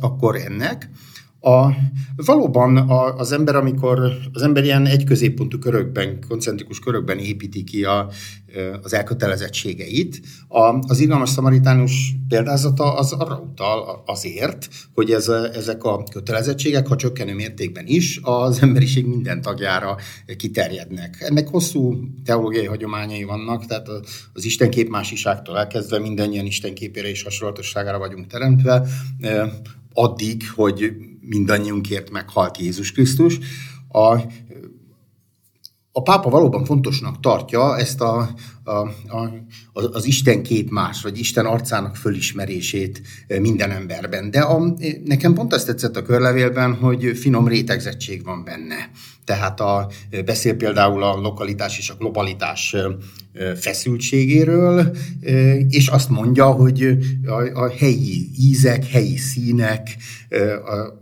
akkor 0.00 0.36
ennek. 0.36 0.90
A, 1.44 1.76
valóban 2.16 2.76
a, 2.76 3.16
az 3.16 3.32
ember, 3.32 3.56
amikor 3.56 4.12
az 4.32 4.42
ember 4.42 4.64
ilyen 4.64 4.86
egy 4.86 5.04
középpontú 5.04 5.58
körökben, 5.58 6.18
koncentrikus 6.28 6.78
körökben 6.78 7.18
építi 7.18 7.64
ki 7.64 7.84
a, 7.84 8.08
az 8.82 8.94
elkötelezettségeit, 8.94 10.20
a, 10.48 10.78
az 10.88 11.00
irgalmas 11.00 11.28
szamaritánus 11.28 12.14
példázata 12.28 12.94
az 12.94 13.12
arra 13.12 13.36
utal 13.36 14.02
azért, 14.06 14.68
hogy 14.94 15.10
ez, 15.10 15.28
ezek 15.28 15.84
a 15.84 16.02
kötelezettségek, 16.02 16.86
ha 16.86 16.96
csökkenő 16.96 17.34
mértékben 17.34 17.86
is, 17.86 18.20
az 18.22 18.62
emberiség 18.62 19.06
minden 19.06 19.40
tagjára 19.40 19.96
kiterjednek. 20.36 21.16
Ennek 21.20 21.48
hosszú 21.48 21.96
teológiai 22.24 22.66
hagyományai 22.66 23.24
vannak, 23.24 23.66
tehát 23.66 23.88
az 24.32 24.44
Isten 24.44 24.70
másiságtól 24.88 25.58
elkezdve 25.58 25.98
mindannyian 25.98 26.46
Isten 26.46 26.74
képére 26.74 27.08
és 27.08 27.22
hasonlatosságára 27.22 27.98
vagyunk 27.98 28.26
teremtve, 28.26 28.86
addig, 29.94 30.50
hogy 30.50 30.94
mindannyiunkért 31.20 32.10
meghalt 32.10 32.58
Jézus 32.58 32.92
Krisztus. 32.92 33.38
A, 33.88 34.20
a 35.92 36.02
pápa 36.02 36.30
valóban 36.30 36.64
fontosnak 36.64 37.20
tartja 37.20 37.76
ezt 37.76 38.00
a, 38.00 38.28
a, 38.64 38.78
a, 39.16 39.42
az 39.72 40.04
Isten 40.04 40.42
kép 40.42 40.70
más, 40.70 41.02
vagy 41.02 41.18
Isten 41.18 41.46
arcának 41.46 41.96
fölismerését 41.96 43.02
minden 43.40 43.70
emberben. 43.70 44.30
De 44.30 44.40
a, 44.40 44.74
nekem 45.04 45.34
pont 45.34 45.52
azt 45.52 45.66
tetszett 45.66 45.96
a 45.96 46.02
körlevélben, 46.02 46.74
hogy 46.74 47.16
finom 47.16 47.48
rétegzettség 47.48 48.24
van 48.24 48.44
benne. 48.44 48.90
Tehát 49.24 49.60
a, 49.60 49.88
beszél 50.24 50.54
például 50.54 51.02
a 51.02 51.20
lokalitás 51.20 51.78
és 51.78 51.90
a 51.90 51.94
globalitás 51.98 52.76
feszültségéről, 53.56 54.96
és 55.68 55.88
azt 55.88 56.08
mondja, 56.08 56.46
hogy 56.46 56.98
a, 57.26 57.60
a 57.62 57.70
helyi 57.70 58.30
ízek, 58.38 58.84
helyi 58.86 59.16
színek, 59.16 59.96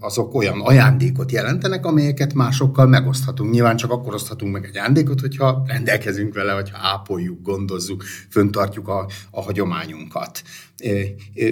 azok 0.01 0.35
olyan 0.35 0.61
ajándékot 0.61 1.33
jelentenek, 1.33 1.87
amelyeket 1.87 2.35
másokkal 2.35 2.87
megoszthatunk. 2.87 3.53
Nyilván 3.53 3.77
csak 3.77 3.91
akkor 3.91 4.15
oszthatunk 4.15 4.53
meg 4.53 4.65
egy 4.65 4.77
ajándékot, 4.77 5.21
hogyha 5.21 5.63
rendelkezünk 5.67 6.35
vele, 6.35 6.55
vagy 6.55 6.71
ápoljuk, 6.73 7.43
gondozzuk, 7.53 8.05
föntartjuk 8.29 8.89
a, 8.89 9.07
a 9.31 9.43
hagyományunkat. 9.43 10.43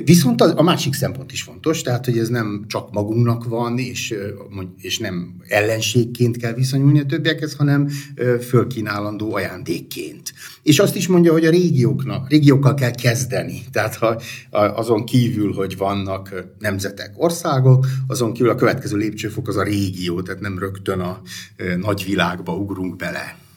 Viszont 0.04 0.40
a, 0.40 0.62
másik 0.62 0.94
szempont 0.94 1.32
is 1.32 1.42
fontos, 1.42 1.82
tehát 1.82 2.04
hogy 2.04 2.18
ez 2.18 2.28
nem 2.28 2.64
csak 2.66 2.92
magunknak 2.92 3.44
van, 3.44 3.78
és, 3.78 4.14
és 4.80 4.98
nem 4.98 5.34
ellenségként 5.48 6.36
kell 6.36 6.52
viszonyulni 6.52 7.00
a 7.00 7.06
többiekhez, 7.06 7.54
hanem 7.54 7.88
fölkínálandó 8.48 9.34
ajándékként. 9.34 10.32
És 10.62 10.78
azt 10.78 10.96
is 10.96 11.06
mondja, 11.06 11.32
hogy 11.32 11.46
a 11.46 11.50
régióknak, 11.50 12.28
régiókkal 12.28 12.74
kell 12.74 12.90
kezdeni. 12.90 13.62
Tehát 13.72 13.96
ha 13.96 14.20
azon 14.50 15.04
kívül, 15.04 15.52
hogy 15.52 15.76
vannak 15.76 16.44
nemzetek, 16.58 17.12
országok, 17.16 17.86
azon 18.06 18.32
kívül 18.32 18.50
a 18.50 18.54
következő 18.54 18.96
lépcsőfok 18.96 19.48
az 19.48 19.56
a 19.56 19.62
régió, 19.62 20.22
tehát 20.22 20.40
nem 20.40 20.58
rögtön 20.58 21.00
a 21.00 21.20
nagyvilágba 21.80 22.56
ugrunk 22.56 22.96
bele. 22.96 23.48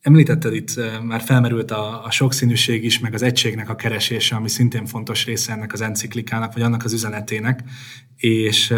Említetted 0.00 0.54
itt, 0.54 0.70
már 1.02 1.20
felmerült 1.20 1.70
a, 1.70 2.04
a 2.04 2.10
sokszínűség 2.10 2.84
is, 2.84 2.98
meg 2.98 3.14
az 3.14 3.22
egységnek 3.22 3.68
a 3.68 3.74
keresése, 3.74 4.36
ami 4.36 4.48
szintén 4.48 4.86
fontos 4.86 5.24
része 5.24 5.52
ennek 5.52 5.72
az 5.72 5.80
enciklikának, 5.80 6.52
vagy 6.52 6.62
annak 6.62 6.84
az 6.84 6.92
üzenetének, 6.92 7.62
és 8.16 8.74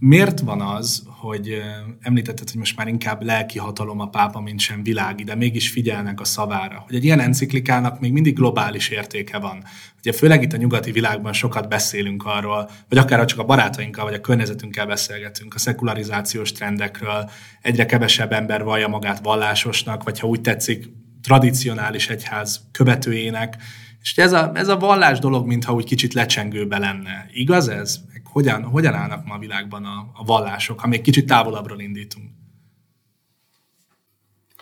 miért 0.00 0.40
van 0.40 0.60
az, 0.60 1.02
hogy 1.06 1.62
említetted, 2.00 2.50
hogy 2.50 2.58
most 2.58 2.76
már 2.76 2.88
inkább 2.88 3.22
lelki 3.22 3.58
hatalom 3.58 4.00
a 4.00 4.08
pápa, 4.08 4.40
mint 4.40 4.60
sem 4.60 4.82
világi, 4.82 5.24
de 5.24 5.34
mégis 5.34 5.70
figyelnek 5.70 6.20
a 6.20 6.24
szavára, 6.24 6.82
hogy 6.86 6.94
egy 6.94 7.04
ilyen 7.04 7.20
enciklikának 7.20 8.00
még 8.00 8.12
mindig 8.12 8.34
globális 8.34 8.88
értéke 8.88 9.38
van. 9.38 9.64
Ugye 9.98 10.12
főleg 10.12 10.42
itt 10.42 10.52
a 10.52 10.56
nyugati 10.56 10.92
világban 10.92 11.32
sokat 11.32 11.68
beszélünk 11.68 12.24
arról, 12.26 12.70
vagy 12.88 12.98
akár 12.98 13.24
csak 13.24 13.38
a 13.38 13.44
barátainkkal, 13.44 14.04
vagy 14.04 14.14
a 14.14 14.20
környezetünkkel 14.20 14.86
beszélgetünk, 14.86 15.54
a 15.54 15.58
szekularizációs 15.58 16.52
trendekről, 16.52 17.30
egyre 17.62 17.86
kevesebb 17.86 18.32
ember 18.32 18.64
vallja 18.64 18.88
magát 18.88 19.20
vallásosnak, 19.22 20.02
vagy 20.02 20.18
ha 20.18 20.26
úgy 20.26 20.40
tetszik, 20.40 20.88
tradicionális 21.22 22.08
egyház 22.08 22.60
követőjének, 22.72 23.56
és 24.02 24.16
ez 24.16 24.32
a, 24.32 24.50
ez 24.54 24.68
a 24.68 24.76
vallás 24.76 25.18
dolog, 25.18 25.46
mintha 25.46 25.74
úgy 25.74 25.84
kicsit 25.84 26.14
lecsengőbe 26.14 26.78
lenne. 26.78 27.26
Igaz 27.32 27.68
ez? 27.68 28.00
Hogyan, 28.30 28.64
hogyan 28.64 28.94
állnak 28.94 29.24
ma 29.26 29.34
a 29.34 29.38
világban 29.38 29.84
a, 29.84 30.10
a 30.14 30.24
vallások, 30.24 30.80
ha 30.80 30.86
még 30.86 31.00
kicsit 31.00 31.26
távolabbról 31.26 31.80
indítunk? 31.80 32.39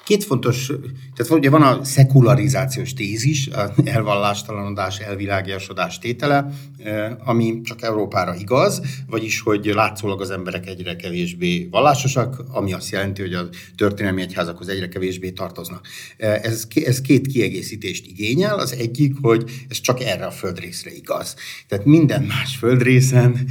Két 0.09 0.25
fontos, 0.25 0.67
tehát 1.17 1.33
ugye 1.33 1.51
van 1.51 1.63
a 1.63 1.85
szekularizációs 1.85 2.93
tézis, 2.93 3.49
elvallástalanodás, 3.85 4.99
elvilágiasodás 4.99 5.99
tétele, 5.99 6.53
ami 7.25 7.61
csak 7.65 7.83
Európára 7.83 8.35
igaz, 8.35 8.83
vagyis, 9.07 9.41
hogy 9.41 9.67
látszólag 9.67 10.21
az 10.21 10.31
emberek 10.31 10.67
egyre 10.67 10.97
kevésbé 10.97 11.69
vallásosak, 11.71 12.43
ami 12.51 12.73
azt 12.73 12.91
jelenti, 12.91 13.21
hogy 13.21 13.35
a 13.35 13.49
történelmi 13.77 14.23
egyházakhoz 14.23 14.69
egyre 14.69 14.89
kevésbé 14.89 15.31
tartoznak. 15.31 15.87
Ez, 16.17 16.67
ez 16.75 17.01
két 17.01 17.27
kiegészítést 17.27 18.07
igényel. 18.07 18.59
Az 18.59 18.73
egyik, 18.73 19.15
hogy 19.21 19.51
ez 19.69 19.81
csak 19.81 20.01
erre 20.01 20.27
a 20.27 20.31
földrészre 20.31 20.91
igaz. 20.91 21.35
Tehát 21.69 21.85
minden 21.85 22.23
más 22.23 22.57
földrészen 22.57 23.49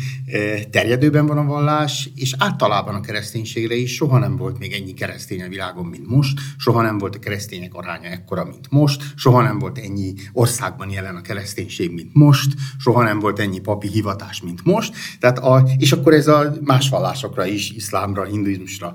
terjedőben 0.71 1.25
van 1.25 1.37
a 1.37 1.45
vallás, 1.45 2.09
és 2.15 2.33
általában 2.37 2.95
a 2.95 3.01
kereszténységre 3.01 3.75
is 3.75 3.93
soha 3.93 4.19
nem 4.19 4.37
volt 4.37 4.59
még 4.59 4.71
ennyi 4.73 4.93
keresztény 4.93 5.43
a 5.43 5.47
világon, 5.47 5.85
mint 5.85 6.07
most, 6.07 6.45
soha 6.57 6.81
nem 6.81 6.97
volt 6.97 7.15
a 7.15 7.19
keresztények 7.19 7.73
aránya 7.73 8.09
ekkora, 8.09 8.43
mint 8.43 8.67
most, 8.69 9.03
soha 9.15 9.41
nem 9.41 9.59
volt 9.59 9.77
ennyi 9.77 10.13
országban 10.33 10.89
jelen 10.89 11.15
a 11.15 11.21
kereszténység, 11.21 11.93
mint 11.93 12.09
most, 12.13 12.53
soha 12.77 13.03
nem 13.03 13.19
volt 13.19 13.39
ennyi 13.39 13.59
papi 13.59 13.87
hivatás, 13.87 14.41
mint 14.41 14.63
most, 14.63 14.93
tehát 15.19 15.37
a, 15.39 15.69
és 15.77 15.91
akkor 15.91 16.13
ez 16.13 16.27
a 16.27 16.53
más 16.61 16.89
vallásokra 16.89 17.45
is, 17.45 17.71
iszlámra, 17.71 18.23
hinduizmusra, 18.23 18.93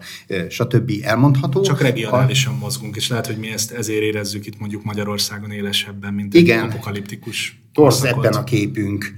stb. 0.49 0.92
elmondható. 1.02 1.61
Csak 1.61 1.80
regionálisan 1.80 2.54
a... 2.54 2.59
mozgunk, 2.59 2.97
és 2.97 3.09
lehet, 3.09 3.26
hogy 3.26 3.37
mi 3.37 3.49
ezt 3.49 3.71
ezért 3.71 4.02
érezzük 4.02 4.47
itt 4.47 4.59
mondjuk 4.59 4.85
Magyarországon 4.85 5.50
élesebben, 5.50 6.14
mint 6.14 6.35
egy 6.35 6.40
Igen. 6.40 6.68
apokaliptikus. 6.68 7.61
Torz 7.73 8.04
ebben 8.04 8.32
a 8.32 8.44
képünk. 8.44 9.14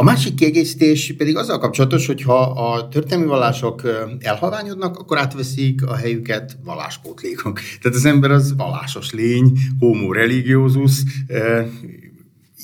A 0.00 0.02
másik 0.02 0.34
kiegészítés 0.34 1.14
pedig 1.16 1.36
azzal 1.36 1.58
kapcsolatos, 1.58 2.06
hogy 2.06 2.22
ha 2.22 2.40
a 2.40 2.88
történelmi 2.88 3.26
vallások 3.26 3.82
elhalványodnak, 4.18 4.98
akkor 4.98 5.18
átveszik 5.18 5.86
a 5.86 5.96
helyüket 5.96 6.58
valláspótlékok. 6.64 7.60
Tehát 7.82 7.98
az 7.98 8.04
ember 8.04 8.30
az 8.30 8.56
vallásos 8.56 9.12
lény, 9.12 9.52
homo 9.78 10.12
religiosus, 10.12 11.02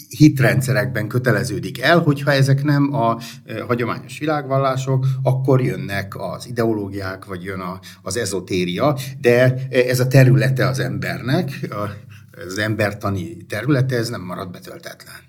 hitrendszerekben 0.08 1.08
köteleződik 1.08 1.80
el, 1.80 1.98
hogyha 1.98 2.32
ezek 2.32 2.62
nem 2.62 2.94
a 2.94 3.18
hagyományos 3.66 4.18
világvallások, 4.18 5.06
akkor 5.22 5.62
jönnek 5.62 6.14
az 6.16 6.46
ideológiák, 6.46 7.24
vagy 7.24 7.44
jön 7.44 7.60
a, 7.60 7.80
az 8.02 8.16
ezotéria, 8.16 8.96
de 9.20 9.66
ez 9.70 10.00
a 10.00 10.06
területe 10.06 10.66
az 10.66 10.78
embernek, 10.78 11.68
az 12.46 12.58
embertani 12.58 13.36
területe, 13.36 13.96
ez 13.96 14.08
nem 14.08 14.22
marad 14.22 14.50
betöltetlen. 14.50 15.23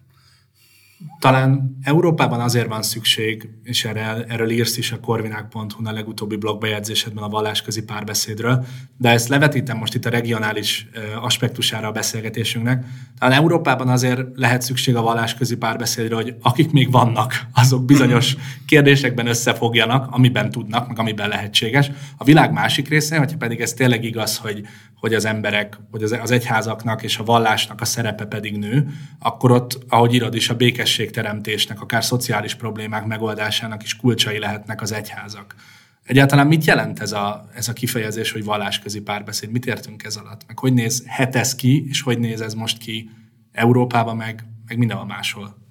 Talán 1.19 1.77
Európában 1.81 2.39
azért 2.39 2.67
van 2.67 2.81
szükség, 2.81 3.50
és 3.63 3.85
erről, 3.85 4.25
erről 4.27 4.50
írsz 4.50 4.77
is 4.77 4.91
a 4.91 5.00
korvinák.hu 5.00 5.88
a 5.88 5.91
legutóbbi 5.91 6.35
blogbejegyzésedben 6.35 7.24
a 7.24 7.29
vallásközi 7.29 7.83
párbeszédről, 7.83 8.65
de 8.97 9.09
ezt 9.09 9.27
levetítem 9.27 9.77
most 9.77 9.93
itt 9.93 10.05
a 10.05 10.09
regionális 10.09 10.88
aspektusára 11.21 11.88
a 11.88 11.91
beszélgetésünknek. 11.91 12.85
Talán 13.19 13.39
Európában 13.39 13.88
azért 13.88 14.21
lehet 14.35 14.62
szükség 14.62 14.95
a 14.95 15.01
vallásközi 15.01 15.57
párbeszédre, 15.57 16.15
hogy 16.15 16.35
akik 16.41 16.71
még 16.71 16.91
vannak, 16.91 17.45
azok 17.53 17.85
bizonyos 17.85 18.35
kérdésekben 18.65 19.27
összefogjanak, 19.27 20.07
amiben 20.12 20.50
tudnak, 20.50 20.88
meg 20.88 21.00
amiben 21.00 21.29
lehetséges. 21.29 21.91
A 22.17 22.24
világ 22.24 22.51
másik 22.51 22.88
részén, 22.88 23.17
hogyha 23.17 23.38
pedig 23.38 23.62
ez 23.62 23.74
tényleg 23.74 24.03
igaz, 24.03 24.38
hogy, 24.38 24.67
hogy 25.05 25.13
az 25.13 25.25
emberek, 25.25 25.77
hogy 25.91 26.03
az, 26.03 26.12
az 26.12 26.31
egyházaknak 26.31 27.03
és 27.03 27.17
a 27.17 27.24
vallásnak 27.24 27.81
a 27.81 27.85
szerepe 27.85 28.25
pedig 28.25 28.57
nő, 28.57 28.88
akkor 29.19 29.51
ott, 29.51 29.79
ahogy 29.88 30.13
írod 30.13 30.35
is, 30.35 30.50
a 30.50 30.55
békességteremtésnek, 30.55 31.81
akár 31.81 32.03
szociális 32.03 32.55
problémák 32.55 33.05
megoldásának 33.05 33.83
is 33.83 33.95
kulcsai 33.95 34.39
lehetnek 34.39 34.81
az 34.81 34.91
egyházak. 34.91 35.55
Egyáltalán 36.03 36.47
mit 36.47 36.65
jelent 36.65 37.00
ez 37.00 37.12
a, 37.12 37.50
ez 37.55 37.67
a 37.67 37.74
kifejezés, 37.74 38.31
hogy 38.31 38.43
vallásközi 38.43 39.01
párbeszéd? 39.01 39.51
Mit 39.51 39.65
értünk 39.65 40.03
ez 40.03 40.15
alatt? 40.15 40.41
Meg 40.47 40.59
hogy 40.59 40.74
néz 40.74 41.03
ez 41.17 41.55
ki, 41.55 41.85
és 41.88 42.01
hogy 42.01 42.19
néz 42.19 42.41
ez 42.41 42.53
most 42.53 42.77
ki 42.77 43.09
Európában, 43.51 44.15
meg, 44.15 44.45
meg 44.67 44.77
mindenhol 44.77 45.05
máshol? 45.05 45.64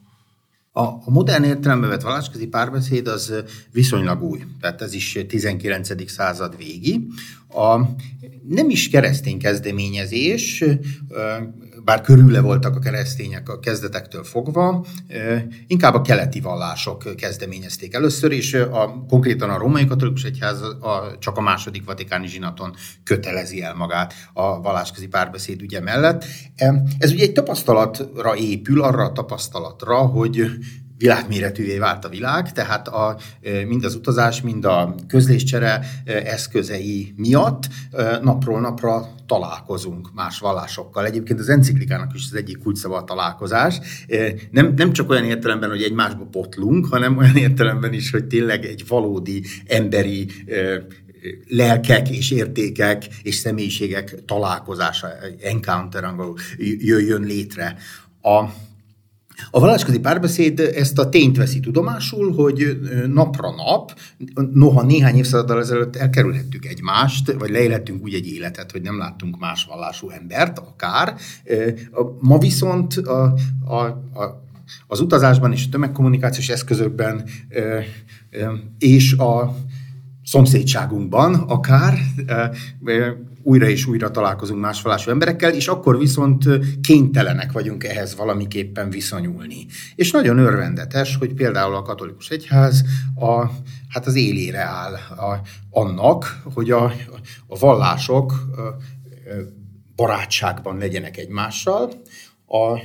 A, 0.76 1.10
modern 1.10 1.42
értelemben 1.44 1.90
vett 1.90 2.02
vallásközi 2.02 2.46
párbeszéd 2.46 3.06
az 3.06 3.32
viszonylag 3.72 4.22
új, 4.22 4.44
tehát 4.60 4.82
ez 4.82 4.92
is 4.94 5.18
19. 5.28 6.10
század 6.10 6.56
végi. 6.56 7.06
A, 7.48 7.78
nem 8.48 8.70
is 8.70 8.88
keresztény 8.88 9.38
kezdeményezés, 9.38 10.64
bár 11.84 12.00
körüle 12.00 12.40
voltak 12.40 12.76
a 12.76 12.78
keresztények 12.78 13.48
a 13.48 13.58
kezdetektől 13.58 14.24
fogva, 14.24 14.84
inkább 15.66 15.94
a 15.94 16.00
keleti 16.00 16.40
vallások 16.40 17.16
kezdeményezték 17.16 17.94
először, 17.94 18.32
és 18.32 18.54
a, 18.54 19.04
konkrétan 19.08 19.50
a 19.50 19.58
római 19.58 19.86
katolikus 19.86 20.24
egyház 20.24 20.62
a, 20.62 21.16
csak 21.18 21.36
a 21.36 21.40
második 21.40 21.84
vatikáni 21.84 22.26
zsinaton 22.26 22.74
kötelezi 23.04 23.62
el 23.62 23.74
magát 23.74 24.14
a 24.32 24.60
vallásközi 24.60 25.08
párbeszéd 25.08 25.62
ügye 25.62 25.80
mellett. 25.80 26.24
Ez 26.98 27.12
ugye 27.12 27.22
egy 27.22 27.32
tapasztalatra 27.32 28.36
épül, 28.36 28.82
arra 28.82 29.04
a 29.04 29.12
tapasztalatra, 29.12 29.96
hogy 29.96 30.50
világméretűvé 30.98 31.78
vált 31.78 32.04
a 32.04 32.08
világ, 32.08 32.52
tehát 32.52 32.88
a, 32.88 33.16
mind 33.66 33.84
az 33.84 33.94
utazás, 33.94 34.40
mind 34.40 34.64
a 34.64 34.94
közléscsere 35.08 35.80
eszközei 36.04 37.14
miatt 37.16 37.68
napról 38.22 38.60
napra 38.60 39.08
találkozunk 39.26 40.14
más 40.14 40.38
vallásokkal. 40.38 41.04
Egyébként 41.04 41.40
az 41.40 41.48
enciklikának 41.48 42.14
is 42.14 42.22
az 42.30 42.36
egyik 42.36 42.58
kulcsszava 42.58 42.96
a 42.96 43.04
találkozás. 43.04 43.78
Nem, 44.50 44.74
nem 44.76 44.92
csak 44.92 45.10
olyan 45.10 45.24
értelemben, 45.24 45.70
hogy 45.70 45.82
egymásba 45.82 46.24
potlunk, 46.30 46.86
hanem 46.86 47.16
olyan 47.16 47.36
értelemben 47.36 47.92
is, 47.92 48.10
hogy 48.10 48.24
tényleg 48.24 48.64
egy 48.64 48.84
valódi 48.88 49.44
emberi 49.66 50.28
lelkek 51.48 52.10
és 52.10 52.30
értékek 52.30 53.04
és 53.22 53.34
személyiségek 53.34 54.24
találkozása, 54.26 55.08
encounter 55.42 56.04
angolul 56.04 56.38
jöjjön 56.58 57.22
létre. 57.22 57.76
A, 58.22 58.44
a 59.50 59.60
vallásközi 59.60 59.98
párbeszéd 59.98 60.60
ezt 60.60 60.98
a 60.98 61.08
tényt 61.08 61.36
veszi 61.36 61.60
tudomásul, 61.60 62.34
hogy 62.34 62.78
napra 63.06 63.50
nap, 63.50 63.94
noha 64.52 64.82
néhány 64.82 65.16
évszázaddal 65.16 65.60
ezelőtt 65.60 65.96
elkerülhettük 65.96 66.66
egymást, 66.66 67.32
vagy 67.32 67.50
leélhettünk 67.50 68.02
úgy 68.02 68.14
egy 68.14 68.26
életet, 68.26 68.70
hogy 68.72 68.82
nem 68.82 68.98
láttunk 68.98 69.38
más 69.38 69.64
vallású 69.64 70.10
embert, 70.10 70.58
akár. 70.58 71.14
Ma 72.20 72.38
viszont 72.38 72.96
a, 72.96 73.34
a, 73.64 73.74
a 73.74 74.42
az 74.86 75.00
utazásban 75.00 75.52
és 75.52 75.66
a 75.66 75.70
tömegkommunikációs 75.70 76.48
eszközökben 76.48 77.24
és 78.78 79.12
a 79.12 79.56
szomszédságunkban 80.24 81.34
akár 81.34 81.98
újra 83.44 83.68
és 83.68 83.86
újra 83.86 84.10
találkozunk 84.10 84.60
más 84.60 84.82
vallású 84.82 85.10
emberekkel, 85.10 85.52
és 85.52 85.68
akkor 85.68 85.98
viszont 85.98 86.44
kénytelenek 86.80 87.52
vagyunk 87.52 87.84
ehhez 87.84 88.16
valamiképpen 88.16 88.90
viszonyulni. 88.90 89.66
És 89.94 90.10
nagyon 90.10 90.38
örvendetes, 90.38 91.16
hogy 91.16 91.34
például 91.34 91.74
a 91.74 91.82
katolikus 91.82 92.28
egyház 92.28 92.84
a, 93.14 93.44
hát 93.88 94.06
az 94.06 94.14
élére 94.14 94.62
áll 94.62 94.94
a, 94.94 95.40
annak, 95.70 96.42
hogy 96.54 96.70
a, 96.70 96.84
a 97.46 97.58
vallások 97.58 98.32
barátságban 99.96 100.78
legyenek 100.78 101.16
egymással. 101.16 101.92
A, 102.46 102.80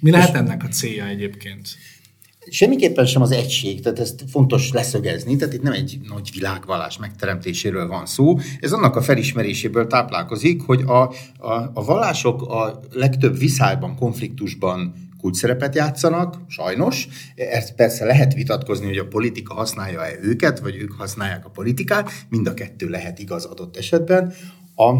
Mi 0.00 0.10
lehet 0.10 0.34
ennek 0.34 0.62
a 0.62 0.68
célja 0.68 1.06
egyébként? 1.06 1.68
Semmiképpen 2.50 3.06
sem 3.06 3.22
az 3.22 3.30
egység, 3.30 3.80
tehát 3.80 3.98
ezt 3.98 4.24
fontos 4.30 4.72
leszögezni, 4.72 5.36
tehát 5.36 5.54
itt 5.54 5.62
nem 5.62 5.72
egy 5.72 5.98
nagy 6.08 6.30
világvallás 6.34 6.98
megteremtéséről 6.98 7.86
van 7.86 8.06
szó, 8.06 8.38
ez 8.60 8.72
annak 8.72 8.96
a 8.96 9.02
felismeréséből 9.02 9.86
táplálkozik, 9.86 10.62
hogy 10.62 10.82
a, 10.82 11.02
a, 11.38 11.70
a 11.74 11.84
vallások 11.84 12.42
a 12.42 12.80
legtöbb 12.92 13.38
viszályban, 13.38 13.96
konfliktusban 13.96 14.94
kult 15.20 15.34
szerepet 15.34 15.74
játszanak, 15.74 16.40
sajnos. 16.48 17.08
Ezt 17.34 17.74
persze 17.74 18.04
lehet 18.04 18.34
vitatkozni, 18.34 18.86
hogy 18.86 18.98
a 18.98 19.06
politika 19.06 19.54
használja-e 19.54 20.18
őket, 20.22 20.58
vagy 20.58 20.76
ők 20.76 20.92
használják 20.92 21.44
a 21.44 21.50
politikát, 21.50 22.10
mind 22.28 22.46
a 22.46 22.54
kettő 22.54 22.88
lehet 22.88 23.18
igaz 23.18 23.44
adott 23.44 23.76
esetben. 23.76 24.32
A, 24.76 24.92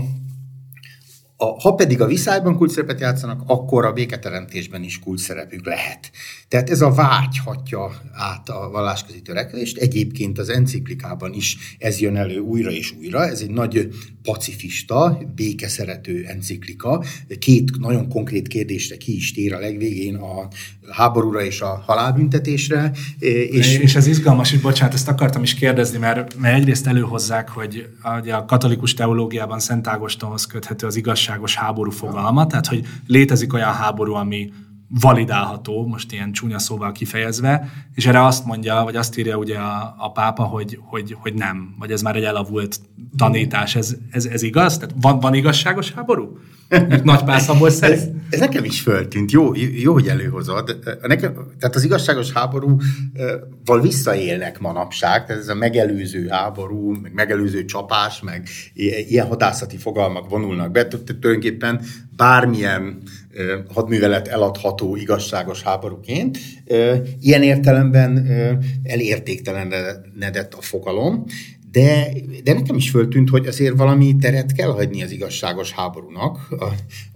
a, 1.43 1.61
ha 1.61 1.75
pedig 1.75 2.01
a 2.01 2.07
viszályban 2.07 2.57
kulcsszerepet 2.57 3.01
játszanak, 3.01 3.43
akkor 3.47 3.85
a 3.85 3.93
béketeremtésben 3.93 4.83
is 4.83 4.99
kulcsszerepük 4.99 5.67
lehet. 5.67 6.11
Tehát 6.49 6.71
ez 6.71 6.81
a 6.81 6.91
vágy 6.91 7.39
hatja 7.45 7.93
át 8.13 8.49
a 8.49 8.69
vallásközi 8.71 9.23
törekvést. 9.23 9.79
Egyébként 9.79 10.39
az 10.39 10.49
enciklikában 10.49 11.33
is 11.33 11.77
ez 11.79 11.99
jön 11.99 12.17
elő 12.17 12.39
újra 12.39 12.71
és 12.71 12.93
újra. 12.99 13.27
Ez 13.27 13.41
egy 13.41 13.51
nagy 13.51 13.89
pacifista, 14.23 15.19
békeszerető 15.35 16.25
enciklika. 16.27 17.05
Két 17.39 17.79
nagyon 17.79 18.09
konkrét 18.09 18.49
kérdésre 18.49 18.97
ki 18.97 19.17
is 19.17 19.33
tér 19.33 19.55
a 19.55 19.59
legvégén 19.59 20.15
a 20.15 20.49
háborúra 20.91 21.45
és 21.45 21.61
a 21.61 21.83
halálbüntetésre. 21.87 22.93
És, 23.51 23.79
és 23.79 23.95
ez 23.95 24.07
izgalmas, 24.07 24.51
hogy 24.51 24.61
bocsánat, 24.61 24.95
ezt 24.95 25.09
akartam 25.09 25.43
is 25.43 25.55
kérdezni, 25.55 25.99
mert, 25.99 26.39
mert 26.39 26.57
egyrészt 26.57 26.87
előhozzák, 26.87 27.49
hogy 27.49 27.91
a 28.31 28.45
katolikus 28.45 28.95
teológiában 28.95 29.59
Szent 29.59 29.87
Ágostonhoz 29.87 30.47
köthető 30.47 30.87
az 30.87 30.97
igazságos 30.97 31.55
háború 31.55 31.91
fogalma, 31.91 32.47
tehát 32.47 32.67
hogy 32.67 32.87
létezik 33.07 33.53
olyan 33.53 33.73
háború, 33.73 34.15
ami 34.15 34.53
validálható, 35.01 35.87
most 35.87 36.13
ilyen 36.13 36.33
csúnya 36.33 36.59
szóval 36.59 36.93
kifejezve, 36.93 37.69
és 37.95 38.07
erre 38.07 38.25
azt 38.25 38.45
mondja, 38.45 38.83
vagy 38.85 38.97
azt 38.97 39.19
írja 39.19 39.37
ugye 39.37 39.59
a, 39.59 39.95
a 39.99 40.13
pápa, 40.13 40.43
hogy, 40.43 40.79
hogy, 40.81 41.17
hogy 41.19 41.35
nem, 41.35 41.75
vagy 41.79 41.91
ez 41.91 42.03
már 42.03 42.17
egy 42.17 42.25
elavult 42.25 42.81
tanítás, 43.17 43.77
ez, 43.77 43.97
ez, 44.11 44.25
ez 44.25 44.43
igaz? 44.43 44.79
Tehát 44.79 44.95
van, 45.01 45.21
van 45.21 45.35
igazságos 45.35 45.93
háború? 45.93 46.39
Nagy 47.03 47.25
pászamból 47.25 47.69
ez, 47.69 47.83
ez 48.31 48.39
nekem 48.39 48.65
is 48.65 48.81
föltűnt. 48.81 49.31
Jó, 49.31 49.55
jó, 49.55 49.93
hogy 49.93 50.09
előhozod. 50.09 50.79
Nekem, 51.03 51.33
tehát 51.59 51.75
az 51.75 51.85
igazságos 51.85 52.33
háborúval 52.33 53.81
visszaélnek 53.81 54.61
manapság, 54.61 55.27
tehát 55.27 55.43
ez 55.43 55.49
a 55.49 55.55
megelőző 55.55 56.29
háború, 56.29 56.91
meg 56.91 57.13
megelőző 57.15 57.65
csapás, 57.65 58.21
meg 58.21 58.49
ilyen 59.09 59.27
hadászati 59.27 59.77
fogalmak 59.77 60.29
vonulnak 60.29 60.71
be. 60.71 60.89
Tulajdonképpen 60.89 61.81
bármilyen 62.17 63.03
hadművelet 63.75 64.29
eladható 64.29 64.97
igazságos 64.97 65.63
háborúként. 65.63 66.39
Ilyen 67.21 67.43
értelemben 67.43 68.27
elértéktelenedett 68.83 70.55
a 70.55 70.61
fogalom, 70.61 71.25
de, 71.73 72.13
de 72.45 72.53
nekem 72.53 72.77
is 72.77 72.91
föltűnt, 72.91 73.29
hogy 73.29 73.47
azért 73.47 73.77
valami 73.77 74.17
teret 74.17 74.53
kell 74.53 74.71
hagyni 74.71 75.03
az 75.03 75.11
igazságos 75.11 75.73
háborúnak, 75.73 76.49
a, 76.51 76.65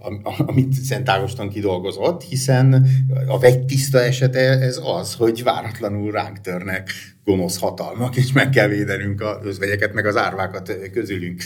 a, 0.07 0.43
amit 0.47 0.73
Szent 0.73 1.09
Ágoston 1.09 1.49
kidolgozott, 1.49 2.23
hiszen 2.23 2.87
a 3.27 3.39
vegy 3.39 3.65
tiszta 3.65 3.99
esete 3.99 4.39
ez 4.39 4.79
az, 4.83 5.13
hogy 5.13 5.43
váratlanul 5.43 6.11
ránk 6.11 6.41
törnek 6.41 6.91
gonosz 7.27 7.59
hatalmak, 7.59 8.15
és 8.15 8.31
meg 8.31 8.49
kell 8.49 8.67
védenünk 8.67 9.21
a 9.21 9.39
özvegyeket, 9.43 9.93
meg 9.93 10.05
az 10.05 10.17
árvákat 10.17 10.77
közülünk. 10.93 11.41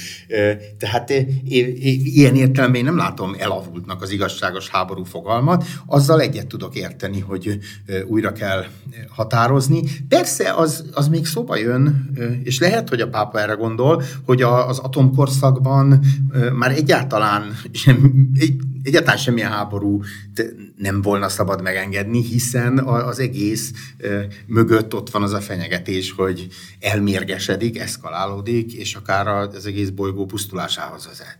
Tehát 0.78 1.10
ilyen 2.04 2.36
értelemben 2.36 2.80
én 2.80 2.86
nem 2.86 2.98
látom 2.98 3.36
elavultnak 3.38 4.02
az 4.02 4.12
igazságos 4.12 4.70
háború 4.70 5.04
fogalmat, 5.04 5.64
azzal 5.86 6.22
egyet 6.22 6.48
tudok 6.48 6.76
érteni, 6.76 7.20
hogy 7.20 7.58
újra 8.08 8.32
kell 8.32 8.66
határozni. 9.10 9.82
Persze 10.10 10.54
az, 10.54 10.86
az 10.94 11.08
még 11.08 11.26
szóba 11.26 11.58
jön, 11.58 12.12
és 12.44 12.60
lehet, 12.60 12.90
hogy 12.90 13.02
a 13.02 13.10
pápa 13.10 13.40
erre 13.40 13.54
gondol, 13.54 14.04
hogy 14.26 14.42
az 14.42 14.80
atomkorszakban 14.80 16.00
már 16.54 16.72
egyáltalán 16.72 17.58
sem, 17.72 18.30
egyáltalán 18.84 19.18
semmilyen 19.18 19.52
háború 19.52 20.02
nem 20.76 21.02
volna 21.02 21.30
szabad 21.30 21.62
megengedni, 21.62 22.22
hiszen 22.22 22.78
az 22.78 23.20
egész 23.20 23.72
mögött 24.48 24.94
ott 24.94 25.10
van 25.10 25.24
az 25.24 25.34
a 25.34 25.42
fenyegetés, 25.42 26.12
hogy 26.12 26.48
elmérgesedik, 26.80 27.80
eszkalálódik, 27.80 28.74
és 28.74 28.96
akár 28.96 29.28
az 29.28 29.66
egész 29.66 29.90
bolygó 29.90 30.26
pusztulásához 30.26 31.06
vezet. 31.06 31.40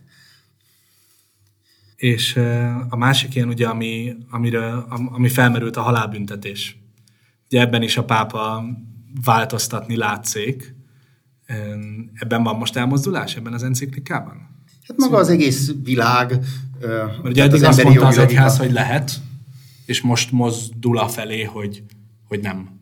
És 1.96 2.36
a 2.88 2.96
másik 2.96 3.34
ilyen, 3.34 3.48
ugye, 3.48 3.66
ami, 3.66 4.16
amire, 4.30 4.72
ami 4.88 5.28
felmerült 5.28 5.76
a 5.76 5.82
halálbüntetés. 5.82 6.80
Ugye 7.46 7.60
ebben 7.60 7.82
is 7.82 7.96
a 7.96 8.04
pápa 8.04 8.64
változtatni 9.24 9.96
látszik. 9.96 10.74
Ebben 12.14 12.42
van 12.42 12.56
most 12.56 12.76
elmozdulás, 12.76 13.36
ebben 13.36 13.52
az 13.52 13.62
enciklikában? 13.62 14.50
Hát 14.88 14.96
maga 14.96 15.16
az 15.16 15.28
egész 15.28 15.72
világ 15.82 16.38
mert 16.86 17.28
ugye 17.28 17.42
eddig 17.42 17.62
azt 17.64 17.82
mondta 17.82 18.06
az 18.06 18.18
egyház, 18.18 18.58
hogy 18.58 18.72
lehet, 18.72 19.12
és 19.86 20.00
most 20.00 20.32
mozdul 20.32 20.98
a 20.98 21.08
felé, 21.08 21.42
hogy, 21.42 21.82
hogy 22.28 22.40
nem. 22.40 22.80